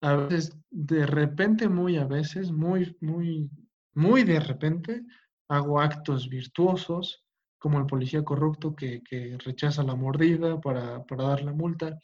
a 0.00 0.14
veces 0.14 0.56
de 0.70 1.06
repente, 1.06 1.68
muy 1.68 1.96
a 1.96 2.04
veces, 2.04 2.52
muy, 2.52 2.96
muy, 3.00 3.50
muy 3.94 4.22
de 4.22 4.38
repente, 4.38 5.04
hago 5.48 5.80
actos 5.80 6.28
virtuosos, 6.28 7.24
como 7.58 7.78
el 7.78 7.86
policía 7.86 8.22
corrupto 8.22 8.76
que, 8.76 9.02
rechaza 9.44 9.82
la 9.82 9.96
mordida 9.96 10.60
para, 10.60 11.04
para 11.04 11.24
dar 11.24 11.42
la 11.42 11.52
multa. 11.52 11.98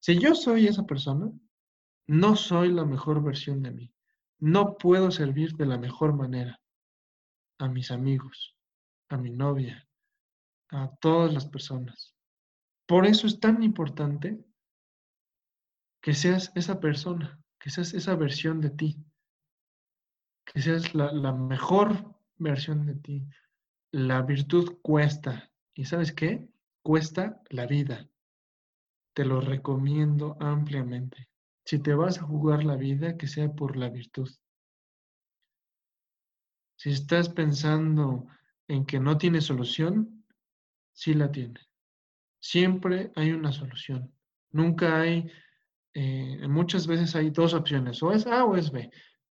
Si 0.00 0.18
yo 0.18 0.34
soy 0.34 0.66
esa 0.66 0.84
persona, 0.84 1.30
no 2.08 2.34
soy 2.34 2.72
la 2.72 2.84
mejor 2.84 3.22
versión 3.22 3.62
de 3.62 3.70
mí. 3.70 3.92
No 4.40 4.76
puedo 4.76 5.10
servir 5.10 5.54
de 5.56 5.66
la 5.66 5.78
mejor 5.78 6.14
manera 6.14 6.60
a 7.58 7.68
mis 7.68 7.90
amigos, 7.90 8.56
a 9.08 9.16
mi 9.16 9.30
novia, 9.30 9.87
a 10.70 10.94
todas 11.00 11.32
las 11.32 11.46
personas. 11.46 12.14
Por 12.86 13.06
eso 13.06 13.26
es 13.26 13.40
tan 13.40 13.62
importante 13.62 14.44
que 16.00 16.14
seas 16.14 16.52
esa 16.54 16.80
persona, 16.80 17.40
que 17.58 17.70
seas 17.70 17.94
esa 17.94 18.14
versión 18.16 18.60
de 18.60 18.70
ti, 18.70 19.04
que 20.44 20.62
seas 20.62 20.94
la, 20.94 21.12
la 21.12 21.32
mejor 21.32 22.16
versión 22.36 22.86
de 22.86 22.94
ti. 22.94 23.26
La 23.92 24.22
virtud 24.22 24.78
cuesta. 24.82 25.50
¿Y 25.74 25.84
sabes 25.84 26.12
qué? 26.12 26.48
Cuesta 26.82 27.42
la 27.50 27.66
vida. 27.66 28.08
Te 29.14 29.24
lo 29.24 29.40
recomiendo 29.40 30.36
ampliamente. 30.40 31.28
Si 31.64 31.78
te 31.78 31.94
vas 31.94 32.18
a 32.18 32.22
jugar 32.22 32.64
la 32.64 32.76
vida, 32.76 33.16
que 33.16 33.26
sea 33.26 33.52
por 33.52 33.76
la 33.76 33.90
virtud. 33.90 34.30
Si 36.76 36.90
estás 36.90 37.28
pensando 37.28 38.26
en 38.68 38.86
que 38.86 39.00
no 39.00 39.18
tiene 39.18 39.40
solución, 39.40 40.17
sí 40.98 41.14
la 41.14 41.30
tiene. 41.30 41.60
Siempre 42.40 43.12
hay 43.14 43.30
una 43.30 43.52
solución. 43.52 44.12
Nunca 44.50 45.00
hay, 45.00 45.30
eh, 45.94 46.48
muchas 46.48 46.88
veces 46.88 47.14
hay 47.14 47.30
dos 47.30 47.54
opciones, 47.54 48.02
o 48.02 48.10
es 48.10 48.26
A 48.26 48.44
o 48.44 48.56
es 48.56 48.72
B. 48.72 48.90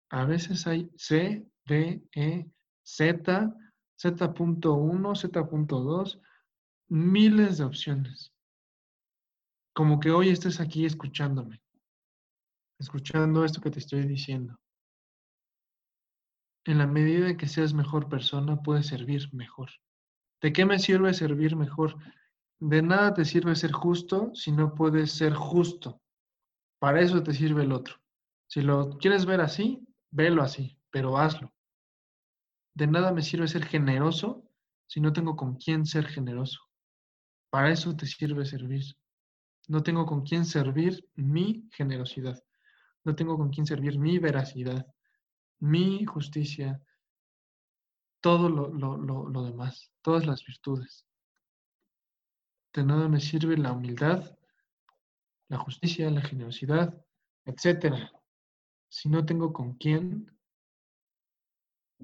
A 0.09 0.23
veces 0.23 0.65
hay 0.65 0.89
C, 0.95 1.45
D, 1.65 2.01
E, 2.15 2.49
Z, 2.83 3.53
Z.1, 3.99 5.15
Z.2, 5.15 6.21
miles 6.87 7.57
de 7.57 7.63
opciones. 7.65 8.33
Como 9.73 9.99
que 9.99 10.11
hoy 10.11 10.29
estés 10.29 10.61
aquí 10.61 10.85
escuchándome, 10.85 11.61
escuchando 12.79 13.43
esto 13.43 13.59
que 13.59 13.71
te 13.71 13.79
estoy 13.79 14.07
diciendo. 14.07 14.57
En 16.63 16.77
la 16.77 16.87
medida 16.87 17.29
en 17.29 17.35
que 17.35 17.49
seas 17.49 17.73
mejor 17.73 18.07
persona, 18.07 18.61
puedes 18.61 18.87
servir 18.87 19.33
mejor. 19.33 19.69
¿De 20.41 20.53
qué 20.53 20.65
me 20.65 20.79
sirve 20.79 21.13
servir 21.13 21.55
mejor? 21.55 21.97
De 22.59 22.81
nada 22.81 23.13
te 23.13 23.25
sirve 23.25 23.55
ser 23.55 23.71
justo 23.71 24.31
si 24.33 24.51
no 24.51 24.73
puedes 24.73 25.11
ser 25.11 25.33
justo. 25.33 26.01
Para 26.79 27.01
eso 27.01 27.23
te 27.23 27.33
sirve 27.33 27.63
el 27.63 27.71
otro. 27.71 27.95
Si 28.47 28.61
lo 28.61 28.97
quieres 28.97 29.25
ver 29.25 29.41
así, 29.41 29.85
velo 30.11 30.43
así, 30.43 30.79
pero 30.89 31.17
hazlo. 31.17 31.53
De 32.73 32.87
nada 32.87 33.11
me 33.11 33.21
sirve 33.21 33.47
ser 33.47 33.65
generoso 33.65 34.47
si 34.85 35.01
no 35.01 35.11
tengo 35.11 35.35
con 35.35 35.55
quién 35.55 35.85
ser 35.85 36.05
generoso. 36.05 36.59
Para 37.49 37.71
eso 37.71 37.95
te 37.95 38.05
sirve 38.05 38.45
servir. 38.45 38.83
No 39.67 39.83
tengo 39.83 40.05
con 40.05 40.21
quién 40.21 40.45
servir 40.45 41.07
mi 41.15 41.67
generosidad. 41.73 42.41
No 43.03 43.15
tengo 43.15 43.37
con 43.37 43.49
quién 43.49 43.65
servir 43.65 43.97
mi 43.97 44.19
veracidad, 44.19 44.85
mi 45.59 46.05
justicia, 46.05 46.81
todo 48.21 48.49
lo, 48.49 49.43
demás, 49.43 49.91
todas 50.01 50.25
las 50.25 50.45
virtudes. 50.45 51.05
De 52.73 52.83
nada 52.83 53.07
me 53.07 53.19
sirve 53.19 53.57
la 53.57 53.71
humildad, 53.71 54.37
la 55.49 55.57
justicia, 55.57 56.11
la 56.11 56.21
generosidad, 56.21 56.93
etcétera, 57.45 58.11
si 58.89 59.09
no 59.09 59.25
tengo 59.25 59.53
con 59.53 59.73
quién 59.75 60.37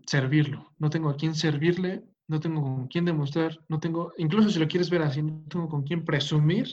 servirlo. 0.05 0.73
No 0.77 0.89
tengo 0.89 1.09
a 1.09 1.15
quién 1.15 1.35
servirle, 1.35 2.03
no 2.27 2.39
tengo 2.39 2.61
con 2.61 2.87
quién 2.87 3.05
demostrar, 3.05 3.59
no 3.67 3.79
tengo, 3.79 4.13
incluso 4.17 4.49
si 4.49 4.59
lo 4.59 4.67
quieres 4.67 4.89
ver 4.89 5.01
así, 5.01 5.21
no 5.21 5.43
tengo 5.49 5.67
con 5.67 5.83
quién 5.83 6.05
presumir 6.05 6.67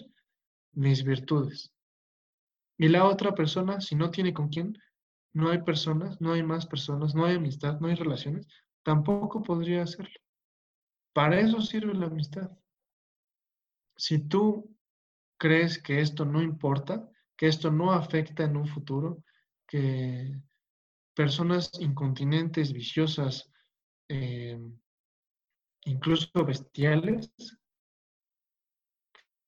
mis 0.73 1.05
virtudes. 1.05 1.73
Y 2.79 2.89
la 2.89 3.05
otra 3.05 3.35
persona, 3.35 3.81
si 3.81 3.95
no 3.95 4.11
tiene 4.11 4.33
con 4.33 4.49
quién, 4.49 4.79
no 5.33 5.51
hay 5.51 5.63
personas, 5.63 6.21
no 6.21 6.33
hay 6.33 6.43
más 6.43 6.67
personas, 6.67 7.15
no 7.15 7.25
hay 7.25 7.37
amistad, 7.37 7.79
no 7.81 7.89
hay 7.89 7.95
relaciones, 7.95 8.47
tampoco 8.83 9.43
podría 9.43 9.83
hacerlo. 9.83 10.21
Para 11.13 11.41
eso 11.41 11.61
sirve 11.61 11.95
la 11.95 12.07
amistad. 12.07 12.51
Si 13.97 14.19
tú 14.19 14.77
crees 15.39 15.83
que 15.83 16.01
esto 16.01 16.25
no 16.25 16.43
importa, 16.43 17.09
que 17.37 17.49
esto 17.49 17.71
no 17.71 17.93
afecta 17.93 18.45
en 18.45 18.57
un 18.57 18.67
futuro, 18.67 19.25
que 19.67 20.41
personas 21.15 21.71
incontinentes, 21.81 22.73
viciosas, 22.73 23.51
eh, 24.09 24.59
incluso 25.85 26.29
bestiales, 26.45 27.31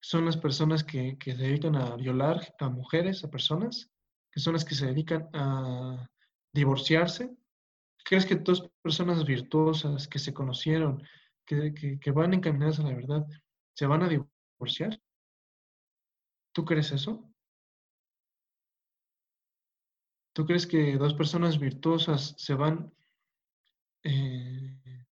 son 0.01 0.25
las 0.25 0.37
personas 0.37 0.83
que, 0.83 1.17
que, 1.17 1.35
se 1.35 1.41
dedican 1.41 1.75
a 1.75 1.95
violar 1.95 2.53
a 2.59 2.69
mujeres, 2.69 3.23
a 3.23 3.29
personas, 3.29 3.89
que 4.31 4.39
son 4.39 4.53
las 4.53 4.65
que 4.65 4.75
se 4.75 4.87
dedican 4.87 5.29
a 5.33 6.09
divorciarse. 6.51 7.35
¿Crees 8.03 8.25
que 8.25 8.35
dos 8.35 8.69
personas 8.81 9.25
virtuosas 9.25 10.07
que 10.07 10.19
se 10.19 10.33
conocieron, 10.33 11.03
que, 11.45 11.73
que 11.73 12.11
van 12.11 12.33
encaminadas 12.33 12.79
a 12.79 12.83
la 12.83 12.93
verdad, 12.93 13.25
se 13.73 13.85
van 13.85 14.03
a 14.03 14.09
divorciar? 14.09 14.99
¿Tú 16.53 16.65
crees 16.65 16.91
eso? 16.91 17.33
¿Tú 20.33 20.45
crees 20.45 20.65
que 20.65 20.97
dos 20.97 21.13
personas 21.13 21.59
virtuosas 21.59 22.33
se 22.37 22.55
van, 22.55 22.91
eh, 24.03 25.05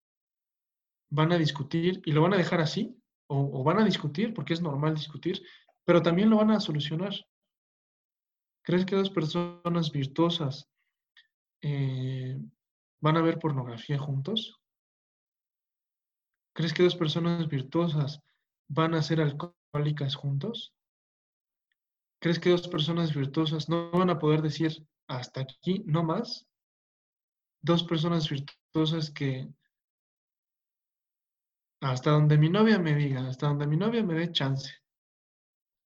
van 1.11 1.31
a 1.31 1.37
discutir 1.37 2.01
y 2.05 2.11
lo 2.11 2.23
van 2.23 2.33
a 2.33 2.37
dejar 2.37 2.59
así? 2.59 2.97
O, 3.27 3.63
van 3.63 3.79
a 3.79 3.85
discutir, 3.85 4.33
porque 4.33 4.53
es 4.53 4.61
normal 4.61 4.95
discutir, 4.95 5.41
pero 5.85 6.01
también 6.01 6.29
lo 6.29 6.37
van 6.37 6.51
a 6.51 6.59
solucionar. 6.59 7.13
¿Crees 8.63 8.85
que 8.85 8.95
dos 8.95 9.09
personas 9.09 9.91
virtuosas 9.91 10.69
eh, 11.61 12.37
van 13.01 13.17
a 13.17 13.21
ver 13.21 13.39
pornografía 13.39 13.97
juntos? 13.97 14.59
¿Crees 16.53 16.73
que 16.73 16.83
dos 16.83 16.95
personas 16.95 17.47
virtuosas 17.47 18.21
van 18.69 18.93
a 18.93 19.01
ser 19.01 19.21
alcohólicas 19.21 20.15
juntos? 20.15 20.73
¿Crees 22.19 22.39
que 22.39 22.51
dos 22.51 22.67
personas 22.67 23.13
virtuosas 23.13 23.67
no 23.67 23.91
van 23.91 24.09
a 24.09 24.19
poder 24.19 24.41
decir 24.41 24.87
hasta 25.11 25.41
aquí, 25.41 25.83
no 25.85 26.03
más. 26.03 26.47
Dos 27.61 27.83
personas 27.83 28.29
virtuosas 28.29 29.11
que 29.11 29.47
hasta 31.81 32.11
donde 32.11 32.37
mi 32.37 32.49
novia 32.49 32.79
me 32.79 32.95
diga, 32.95 33.27
hasta 33.27 33.47
donde 33.47 33.67
mi 33.67 33.75
novia 33.75 34.03
me 34.03 34.13
dé 34.13 34.31
chance. 34.31 34.71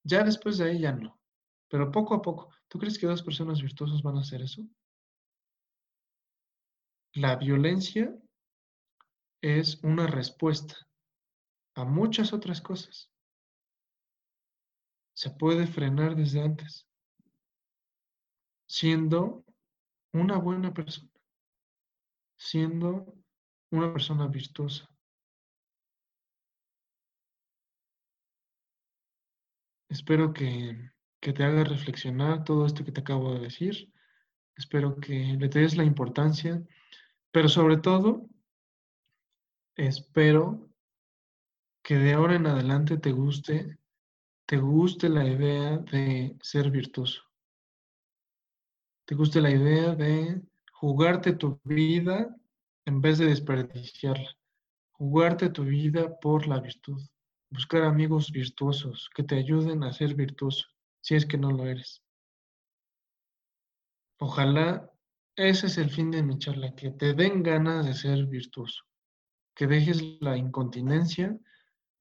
Ya 0.04 0.23
después 0.23 0.58
de 0.58 0.65
ahí 0.65 0.80
ya 0.80 0.91
no. 0.91 1.19
Pero 1.69 1.91
poco 1.91 2.13
a 2.13 2.21
poco, 2.21 2.49
¿tú 2.67 2.78
crees 2.78 2.99
que 2.99 3.08
dos 3.08 3.23
personas 3.23 3.62
virtuosas 3.62 4.04
van 4.04 4.17
a 4.17 4.21
hacer 4.21 4.41
eso? 4.41 4.62
La 7.15 7.38
violencia 7.38 8.13
es 9.41 9.82
una 9.84 10.06
respuesta 10.06 10.75
a 11.75 11.86
muchas 11.86 12.34
otras 12.34 12.60
cosas. 12.60 13.10
Se 15.13 15.30
puede 15.30 15.65
frenar 15.65 16.17
desde 16.17 16.41
antes 16.41 16.86
siendo 18.67 19.45
una 20.12 20.38
buena 20.39 20.73
persona, 20.73 21.10
siendo 22.36 23.15
una 23.71 23.93
persona 23.93 24.28
virtuosa. 24.28 24.89
Espero 29.88 30.34
que, 30.34 30.91
te 31.21 31.43
haga 31.43 31.63
reflexionar 31.63 32.43
todo 32.43 32.65
esto 32.65 32.84
que 32.84 32.91
te 32.91 32.99
acabo 32.99 33.34
de 33.34 33.39
decir. 33.39 33.89
Espero 34.58 34.97
que 34.97 35.38
le 35.39 35.47
des 35.47 35.78
la 35.78 35.86
importancia 35.86 36.62
Pero 37.36 37.50
sobre 37.50 37.76
todo, 37.76 38.30
espero 39.76 40.69
que 41.84 41.95
de 41.95 42.13
ahora 42.13 42.36
en 42.36 42.48
adelante 42.48 42.95
te 42.95 43.12
guste, 43.12 43.78
te 44.45 44.56
guste 44.56 45.10
la 45.10 45.28
idea 45.28 45.80
de 45.80 46.38
ser 46.41 46.71
virtuoso. 46.71 47.24
Te 49.04 49.15
guste 49.15 49.41
la 49.41 49.52
idea 49.52 49.95
de 49.95 50.43
jugarte 50.71 51.34
tu 51.34 51.60
vida 51.65 52.34
en 52.86 53.02
vez 53.02 53.17
de 53.17 53.26
desperdiciarla. 53.26 54.34
Jugarte 54.93 55.50
tu 55.50 55.65
vida 55.65 56.17
por 56.21 56.48
la 56.48 56.62
virtud. 56.62 57.02
Buscar 57.50 57.84
amigos 57.84 58.32
virtuosos 58.32 59.10
que 59.13 59.24
te 59.24 59.36
ayuden 59.36 59.84
a 59.84 59.91
ser 59.91 60.15
virtuoso, 60.15 60.67
si 61.02 61.15
es 61.15 61.26
que 61.26 61.38
no 61.38 61.52
lo 61.52 61.65
eres. 61.65 62.02
Ojalá 64.19 64.89
ese 65.36 65.67
es 65.67 65.78
el 65.78 65.89
fin 65.89 66.12
de 66.12 66.24
mi 66.24 66.38
charla, 66.38 66.74
que 66.76 66.91
te 66.91 67.13
den 67.13 67.43
ganas 67.43 67.86
de 67.86 67.93
ser 67.93 68.26
virtuoso, 68.26 68.84
que 69.56 69.67
dejes 69.67 70.02
la 70.21 70.38
incontinencia 70.38 71.38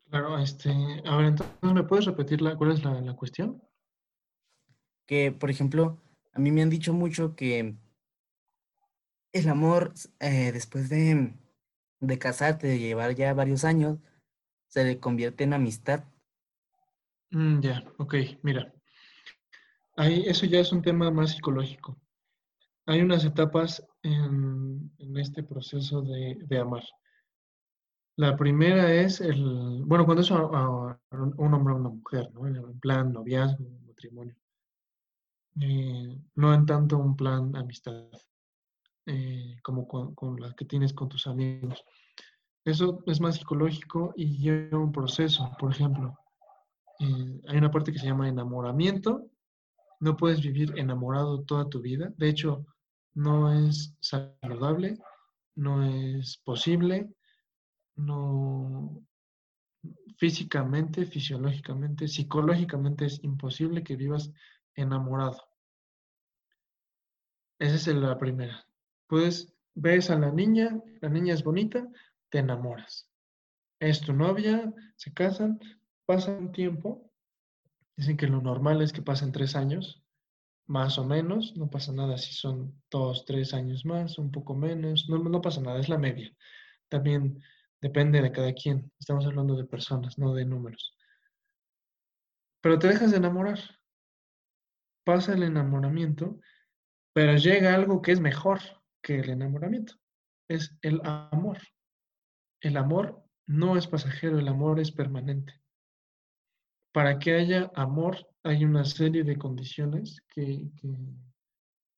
Claro, 0.09 0.37
este, 0.39 0.69
a 1.05 1.15
ver, 1.15 1.25
entonces, 1.27 1.55
¿me 1.61 1.83
puedes 1.83 2.05
repetir 2.05 2.41
la, 2.41 2.57
cuál 2.57 2.71
es 2.71 2.83
la, 2.83 2.99
la 2.99 3.15
cuestión? 3.15 3.61
Que, 5.05 5.31
por 5.31 5.49
ejemplo, 5.49 6.01
a 6.33 6.39
mí 6.39 6.51
me 6.51 6.61
han 6.61 6.69
dicho 6.69 6.93
mucho 6.93 7.35
que 7.35 7.77
el 9.33 9.49
amor, 9.49 9.93
eh, 10.19 10.51
después 10.51 10.89
de, 10.89 11.33
de 12.01 12.19
casarte, 12.19 12.67
de 12.67 12.79
llevar 12.79 13.15
ya 13.15 13.33
varios 13.33 13.63
años, 13.63 13.99
se 14.67 14.83
le 14.83 14.99
convierte 14.99 15.43
en 15.43 15.53
amistad. 15.53 16.03
Mm, 17.29 17.61
ya, 17.61 17.83
ok, 17.97 18.15
mira. 18.41 18.73
Ahí, 19.95 20.23
eso 20.25 20.45
ya 20.45 20.59
es 20.59 20.71
un 20.71 20.81
tema 20.81 21.11
más 21.11 21.31
psicológico. 21.31 21.97
Hay 22.87 23.01
unas 23.01 23.23
etapas 23.23 23.85
en, 24.01 24.91
este 25.15 25.43
proceso 25.43 26.01
de, 26.01 26.37
de, 26.41 26.57
amar. 26.57 26.83
La 28.17 28.35
primera 28.35 28.91
es 28.93 29.21
el, 29.21 29.83
bueno, 29.85 30.05
cuando 30.05 30.21
es 30.21 30.31
un 30.31 31.53
hombre 31.53 31.73
o 31.73 31.77
una 31.77 31.89
mujer, 31.89 32.31
¿no? 32.33 32.47
En 32.47 32.79
plan 32.79 33.13
noviazgo, 33.13 33.63
matrimonio. 33.87 34.35
Eh, 35.59 36.17
no 36.35 36.53
en 36.53 36.65
tanto 36.65 36.97
un 36.97 37.15
plan 37.15 37.55
amistad. 37.55 38.09
Eh, 39.07 39.55
como 39.63 39.87
con, 39.87 40.39
la 40.39 40.53
que 40.53 40.65
tienes 40.65 40.93
con 40.93 41.09
tus 41.09 41.25
amigos. 41.25 41.83
Eso 42.63 43.01
es 43.07 43.19
más 43.19 43.35
psicológico 43.35 44.13
y 44.15 44.37
lleva 44.37 44.77
un 44.77 44.91
proceso. 44.91 45.51
Por 45.59 45.71
ejemplo, 45.71 46.17
eh, 46.99 47.41
hay 47.47 47.57
una 47.57 47.71
parte 47.71 47.91
que 47.91 47.97
se 47.97 48.05
llama 48.05 48.29
enamoramiento. 48.29 49.27
No 49.99 50.15
puedes 50.15 50.41
vivir 50.41 50.77
enamorado 50.77 51.41
toda 51.43 51.67
tu 51.67 51.81
vida. 51.81 52.13
De 52.17 52.29
hecho, 52.29 52.65
no 53.15 53.51
es 53.51 53.95
saludable, 53.99 54.99
no 55.55 55.83
es 55.83 56.37
posible, 56.37 57.11
no 57.95 59.01
físicamente, 60.17 61.07
fisiológicamente, 61.07 62.07
psicológicamente 62.07 63.05
es 63.05 63.23
imposible 63.23 63.83
que 63.83 63.95
vivas 63.95 64.31
enamorado. 64.75 65.41
Esa 67.57 67.75
es 67.75 67.87
la 67.97 68.17
primera. 68.17 68.63
Pues 69.11 69.53
ves 69.75 70.09
a 70.09 70.17
la 70.17 70.31
niña, 70.31 70.81
la 71.01 71.09
niña 71.09 71.33
es 71.33 71.43
bonita, 71.43 71.85
te 72.29 72.37
enamoras. 72.37 73.11
Es 73.77 73.99
tu 73.99 74.13
novia, 74.13 74.73
se 74.95 75.13
casan, 75.13 75.59
pasa 76.05 76.31
un 76.31 76.53
tiempo. 76.53 77.11
Dicen 77.97 78.15
que 78.15 78.27
lo 78.27 78.41
normal 78.41 78.81
es 78.81 78.93
que 78.93 79.01
pasen 79.01 79.33
tres 79.33 79.57
años, 79.57 80.01
más 80.65 80.97
o 80.97 81.03
menos. 81.03 81.57
No 81.57 81.69
pasa 81.69 81.91
nada 81.91 82.17
si 82.17 82.31
son 82.31 82.81
dos, 82.89 83.25
tres 83.25 83.53
años 83.53 83.83
más, 83.83 84.17
un 84.17 84.31
poco 84.31 84.55
menos. 84.55 85.09
No, 85.09 85.17
no 85.17 85.41
pasa 85.41 85.59
nada, 85.59 85.81
es 85.81 85.89
la 85.89 85.97
media. 85.97 86.33
También 86.87 87.43
depende 87.81 88.21
de 88.21 88.31
cada 88.31 88.53
quien. 88.53 88.93
Estamos 88.97 89.25
hablando 89.25 89.57
de 89.57 89.65
personas, 89.65 90.17
no 90.17 90.33
de 90.33 90.45
números. 90.45 90.95
Pero 92.61 92.79
te 92.79 92.87
dejas 92.87 93.11
de 93.11 93.17
enamorar. 93.17 93.59
Pasa 95.03 95.33
el 95.33 95.43
enamoramiento, 95.43 96.39
pero 97.11 97.35
llega 97.35 97.75
algo 97.75 98.01
que 98.01 98.13
es 98.13 98.21
mejor 98.21 98.61
que 99.01 99.19
el 99.19 99.29
enamoramiento, 99.29 99.95
es 100.47 100.77
el 100.81 101.01
amor. 101.03 101.59
El 102.61 102.77
amor 102.77 103.23
no 103.47 103.77
es 103.77 103.87
pasajero, 103.87 104.39
el 104.39 104.47
amor 104.47 104.79
es 104.79 104.91
permanente. 104.91 105.53
Para 106.93 107.19
que 107.19 107.33
haya 107.35 107.71
amor 107.75 108.27
hay 108.43 108.65
una 108.65 108.85
serie 108.85 109.23
de 109.23 109.37
condiciones 109.37 110.21
que, 110.33 110.69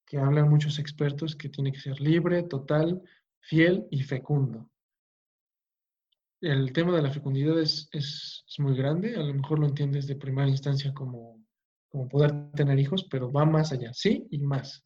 que, 0.08 0.18
hablan 0.18 0.48
muchos 0.48 0.78
expertos 0.78 1.36
que 1.36 1.50
tiene 1.50 1.72
que 1.72 1.80
ser 1.80 2.00
libre, 2.00 2.44
total, 2.44 3.02
fiel 3.40 3.88
y 3.90 4.04
fecundo. 4.04 4.70
El 6.40 6.72
tema 6.72 6.96
de 6.96 7.02
la 7.02 7.10
fecundidad 7.10 7.60
es, 7.60 7.90
es, 7.92 8.44
es, 8.48 8.60
muy 8.60 8.76
grande, 8.76 9.16
a 9.16 9.24
lo 9.24 9.34
mejor 9.34 9.58
lo 9.58 9.66
entiendes 9.66 10.06
de 10.06 10.16
primera 10.16 10.48
instancia 10.48 10.94
como, 10.94 11.44
como 11.90 12.08
poder 12.08 12.52
tener 12.52 12.78
hijos, 12.78 13.08
pero 13.10 13.32
va 13.32 13.44
más 13.46 13.72
allá, 13.72 13.92
sí 13.94 14.28
y 14.30 14.38
más 14.38 14.86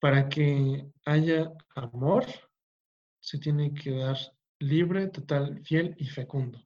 para 0.00 0.28
que 0.28 0.86
haya 1.04 1.52
amor, 1.74 2.24
se 3.20 3.38
tiene 3.38 3.72
que 3.72 3.90
dar 3.90 4.16
libre, 4.58 5.08
total, 5.08 5.60
fiel 5.64 5.94
y 5.98 6.06
fecundo. 6.06 6.64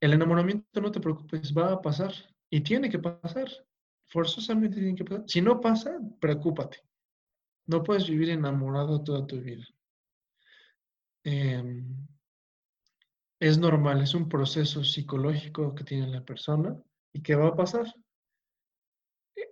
El 0.00 0.14
enamoramiento, 0.14 0.80
no 0.80 0.90
te 0.90 1.00
preocupes, 1.00 1.52
va 1.56 1.72
a 1.72 1.82
pasar 1.82 2.12
y 2.50 2.60
tiene 2.60 2.90
que 2.90 2.98
pasar. 2.98 3.48
Forzosamente 4.08 4.76
tiene 4.76 4.94
que 4.94 5.04
pasar. 5.04 5.24
Si 5.26 5.40
no 5.40 5.60
pasa, 5.60 5.98
preocúpate. 6.20 6.78
No 7.66 7.82
puedes 7.82 8.08
vivir 8.08 8.30
enamorado 8.30 9.02
toda 9.02 9.26
tu 9.26 9.40
vida. 9.40 9.64
Eh, 11.24 11.84
es 13.40 13.58
normal, 13.58 14.02
es 14.02 14.14
un 14.14 14.28
proceso 14.28 14.84
psicológico 14.84 15.74
que 15.74 15.84
tiene 15.84 16.06
la 16.06 16.24
persona 16.24 16.76
y 17.12 17.22
que 17.22 17.34
va 17.34 17.48
a 17.48 17.56
pasar. 17.56 17.92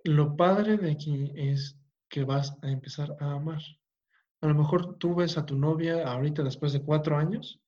Lo 0.03 0.35
padre 0.35 0.77
de 0.77 0.91
aquí 0.91 1.31
es 1.35 1.77
que 2.11 2.25
vas 2.25 2.55
a 2.61 2.69
empezar 2.69 3.15
a 3.19 3.31
amar. 3.31 3.61
A 4.41 4.47
lo 4.47 4.53
mejor 4.53 4.97
tú 4.97 5.15
ves 5.15 5.37
a 5.37 5.45
tu 5.45 5.57
novia 5.57 6.07
ahorita 6.07 6.43
después 6.43 6.73
de 6.73 6.83
cuatro 6.83 7.17
años 7.17 7.59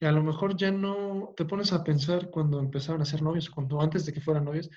y 0.00 0.06
a 0.06 0.12
lo 0.12 0.22
mejor 0.22 0.56
ya 0.56 0.70
no 0.70 1.32
te 1.36 1.46
pones 1.46 1.72
a 1.72 1.84
pensar 1.84 2.28
cuando 2.30 2.58
empezaron 2.58 3.00
a 3.00 3.06
ser 3.06 3.22
novios, 3.22 3.48
cuando 3.48 3.80
antes 3.80 4.04
de 4.04 4.12
que 4.12 4.20
fueran 4.20 4.44
novios, 4.44 4.68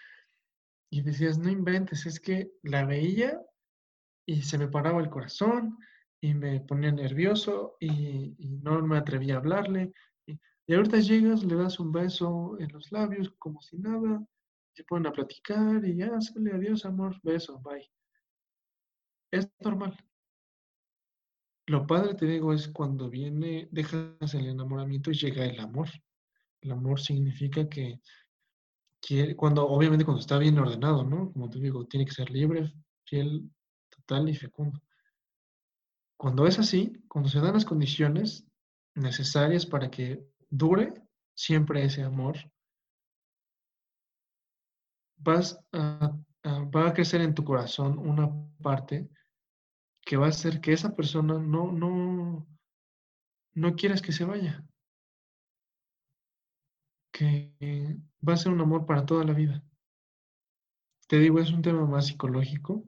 y 0.92 1.02
decías, 1.02 1.38
no 1.38 1.50
inventes, 1.50 2.06
es 2.06 2.20
que 2.20 2.52
la 2.64 2.86
veía 2.86 3.40
y 4.26 4.42
se 4.42 4.58
me 4.58 4.68
paraba 4.68 5.02
el 5.02 5.10
corazón 5.10 5.78
y 6.22 6.34
me 6.34 6.62
ponía 6.62 6.92
nervioso 6.92 7.78
y, 7.80 8.36
no 8.64 8.82
me 8.82 8.98
atrevía 8.98 9.36
a 9.36 9.38
hablarle. 9.38 9.92
Y, 10.26 10.74
ahorita 10.74 11.00
llegas, 11.00 11.44
le 11.44 11.56
das 11.56 11.80
un 11.80 11.92
beso 11.92 12.58
en 12.60 12.72
los 12.72 12.92
labios 12.92 13.34
como 13.38 13.62
si 13.62 13.78
nada, 13.78 14.24
se 14.76 14.84
ponen 14.84 15.08
a 15.08 15.12
platicar 15.12 15.84
y 15.86 15.98
ya, 15.98 16.20
sale, 16.22 16.54
adiós, 16.54 16.86
amor, 16.86 17.20
beso, 17.24 17.60
bye. 17.60 17.90
Es 19.32 19.50
normal. 19.60 19.96
Lo 21.68 21.86
padre, 21.86 22.16
te 22.16 22.26
digo, 22.26 22.52
es 22.52 22.68
cuando 22.68 23.10
viene, 23.10 23.68
dejas 23.72 24.34
el 24.34 24.48
enamoramiento 24.48 25.12
y 25.12 25.16
llega 25.16 25.46
el 25.46 25.60
amor. 25.60 25.88
El 26.62 26.72
amor 26.72 27.00
significa 27.00 27.70
que, 27.70 28.02
cuando, 29.36 29.68
obviamente 29.68 30.04
cuando 30.04 30.20
está 30.20 30.40
bien 30.40 30.58
ordenado, 30.58 31.04
¿no? 31.04 31.32
Como 31.32 31.48
te 31.50 31.60
digo, 31.60 31.86
tiene 31.86 32.06
que 32.06 32.12
ser 32.12 32.32
libre, 32.32 32.74
fiel, 33.06 33.50
total 33.90 34.30
y 34.30 34.36
fecundo. 34.36 34.82
Cuando 36.18 36.48
es 36.48 36.58
así, 36.58 36.92
cuando 37.08 37.30
se 37.30 37.40
dan 37.40 37.54
las 37.54 37.66
condiciones 37.66 38.46
necesarias 38.96 39.66
para 39.66 39.92
que 39.92 40.26
dure 40.50 40.94
siempre 41.36 41.84
ese 41.84 42.02
amor, 42.04 42.36
vas 45.18 45.60
a, 45.72 46.18
va 46.44 46.88
a 46.88 46.94
crecer 46.94 47.22
en 47.22 47.36
tu 47.36 47.44
corazón 47.44 47.98
una 48.00 48.28
parte 48.62 49.08
que 50.10 50.18
va 50.18 50.26
a 50.26 50.30
hacer 50.30 50.60
que 50.60 50.74
esa 50.74 50.96
persona 50.96 51.38
no, 51.38 51.72
no, 51.72 52.48
no 53.54 53.76
quieras 53.76 54.02
que 54.02 54.12
se 54.12 54.26
vaya. 54.26 54.66
Que 57.12 57.54
va 58.28 58.34
a 58.34 58.38
ser 58.38 58.52
un 58.52 58.60
amor 58.60 58.88
para 58.88 59.06
toda 59.06 59.24
la 59.24 59.34
vida. 59.34 59.64
Te 61.08 61.20
digo, 61.20 61.38
es 61.40 61.52
un 61.52 61.62
tema 61.62 61.86
más 61.86 62.08
psicológico. 62.08 62.84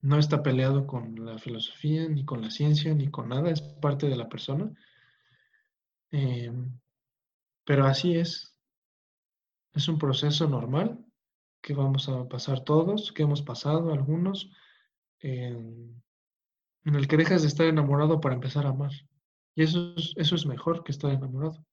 No 0.00 0.18
está 0.18 0.42
peleado 0.42 0.86
con 0.86 1.22
la 1.22 1.36
filosofía, 1.36 2.08
ni 2.08 2.24
con 2.24 2.40
la 2.40 2.50
ciencia, 2.50 2.94
ni 2.94 3.10
con 3.10 3.28
nada. 3.28 3.50
Es 3.50 3.60
parte 3.60 4.08
de 4.08 4.16
la 4.16 4.30
persona. 4.30 4.72
Em, 6.12 6.80
pero 7.66 7.84
así 7.84 8.14
es. 8.14 8.56
Es 9.74 9.86
un 9.86 9.98
proceso 9.98 10.48
normal 10.48 10.98
que 11.60 11.74
vamos 11.74 12.08
a 12.08 12.26
pasar 12.26 12.64
todos, 12.64 13.12
que 13.12 13.24
hemos 13.24 13.42
pasado 13.42 13.92
algunos 13.92 14.50
en 16.86 16.94
el 16.94 17.08
que 17.08 17.16
dejas 17.16 17.42
de 17.42 17.48
estar 17.48 17.66
enamorado 17.66 18.20
para 18.20 18.36
empezar 18.36 18.64
a 18.64 18.70
amar. 18.70 18.92
Y 19.56 19.64
eso 19.64 19.94
es, 19.96 20.14
eso 20.16 20.36
es 20.36 20.46
mejor 20.46 20.84
que 20.84 20.92
estar 20.92 21.10
enamorado. 21.10 21.64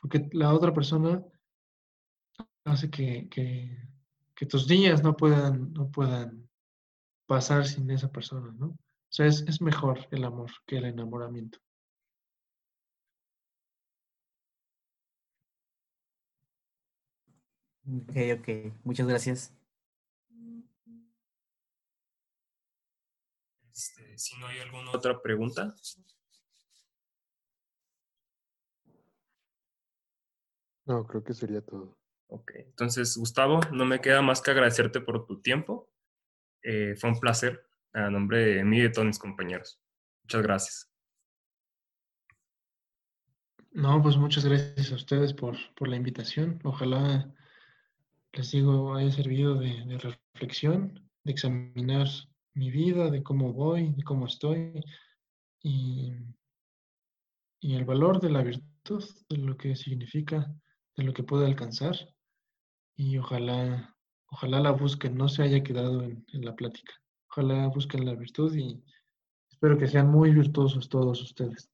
Porque 0.00 0.28
la 0.32 0.52
otra 0.52 0.72
persona 0.74 1.24
hace 2.64 2.90
que, 2.90 3.28
que, 3.30 4.46
tus 4.46 4.68
días 4.68 5.02
no 5.02 5.16
puedan, 5.16 5.72
no 5.72 5.90
puedan 5.90 6.46
pasar 7.26 7.66
sin 7.66 7.90
esa 7.90 8.12
persona, 8.12 8.54
¿no? 8.58 8.66
O 8.66 8.76
sea, 9.08 9.26
es, 9.26 9.40
es 9.48 9.62
mejor 9.62 10.06
el 10.10 10.24
amor 10.24 10.50
que 10.66 10.76
el 10.76 10.84
enamoramiento. 10.84 11.58
Ok, 17.86 18.16
ok. 18.38 18.48
Muchas 18.84 19.06
gracias. 19.06 19.63
Este, 23.74 24.16
si 24.16 24.38
no 24.38 24.46
hay 24.46 24.60
alguna 24.60 24.92
otra 24.92 25.20
pregunta. 25.20 25.74
No, 30.86 31.04
creo 31.06 31.24
que 31.24 31.34
sería 31.34 31.60
todo. 31.60 31.98
Ok, 32.28 32.52
entonces 32.56 33.16
Gustavo, 33.16 33.60
no 33.72 33.84
me 33.84 34.00
queda 34.00 34.22
más 34.22 34.40
que 34.40 34.52
agradecerte 34.52 35.00
por 35.00 35.26
tu 35.26 35.40
tiempo. 35.40 35.90
Eh, 36.62 36.94
fue 36.96 37.10
un 37.10 37.18
placer 37.18 37.66
a 37.92 38.10
nombre 38.10 38.44
de 38.44 38.64
mí 38.64 38.78
y 38.78 38.82
de 38.82 38.90
todos 38.90 39.06
mis 39.06 39.18
compañeros. 39.18 39.80
Muchas 40.22 40.42
gracias. 40.42 40.90
No, 43.72 44.00
pues 44.00 44.16
muchas 44.16 44.44
gracias 44.44 44.92
a 44.92 44.94
ustedes 44.94 45.34
por, 45.34 45.56
por 45.74 45.88
la 45.88 45.96
invitación. 45.96 46.60
Ojalá, 46.62 47.34
les 48.32 48.52
digo, 48.52 48.94
haya 48.94 49.10
servido 49.10 49.56
de, 49.56 49.84
de 49.84 49.98
reflexión, 49.98 51.10
de 51.24 51.32
examinar 51.32 52.06
mi 52.54 52.70
vida, 52.70 53.10
de 53.10 53.22
cómo 53.22 53.52
voy, 53.52 53.92
de 53.92 54.02
cómo 54.02 54.26
estoy 54.26 54.82
y, 55.62 56.12
y 57.60 57.74
el 57.74 57.84
valor 57.84 58.20
de 58.20 58.30
la 58.30 58.42
virtud, 58.42 59.04
de 59.28 59.36
lo 59.38 59.56
que 59.56 59.74
significa, 59.76 60.54
de 60.96 61.04
lo 61.04 61.12
que 61.12 61.24
puede 61.24 61.46
alcanzar 61.46 61.96
y 62.96 63.18
ojalá, 63.18 63.96
ojalá 64.30 64.60
la 64.60 64.70
busquen, 64.70 65.16
no 65.16 65.28
se 65.28 65.42
haya 65.42 65.62
quedado 65.62 66.02
en, 66.02 66.24
en 66.32 66.44
la 66.44 66.54
plática. 66.54 66.94
Ojalá 67.30 67.66
busquen 67.68 68.04
la 68.04 68.14
virtud 68.14 68.54
y 68.54 68.84
espero 69.50 69.76
que 69.76 69.88
sean 69.88 70.10
muy 70.10 70.32
virtuosos 70.32 70.88
todos 70.88 71.20
ustedes. 71.22 71.73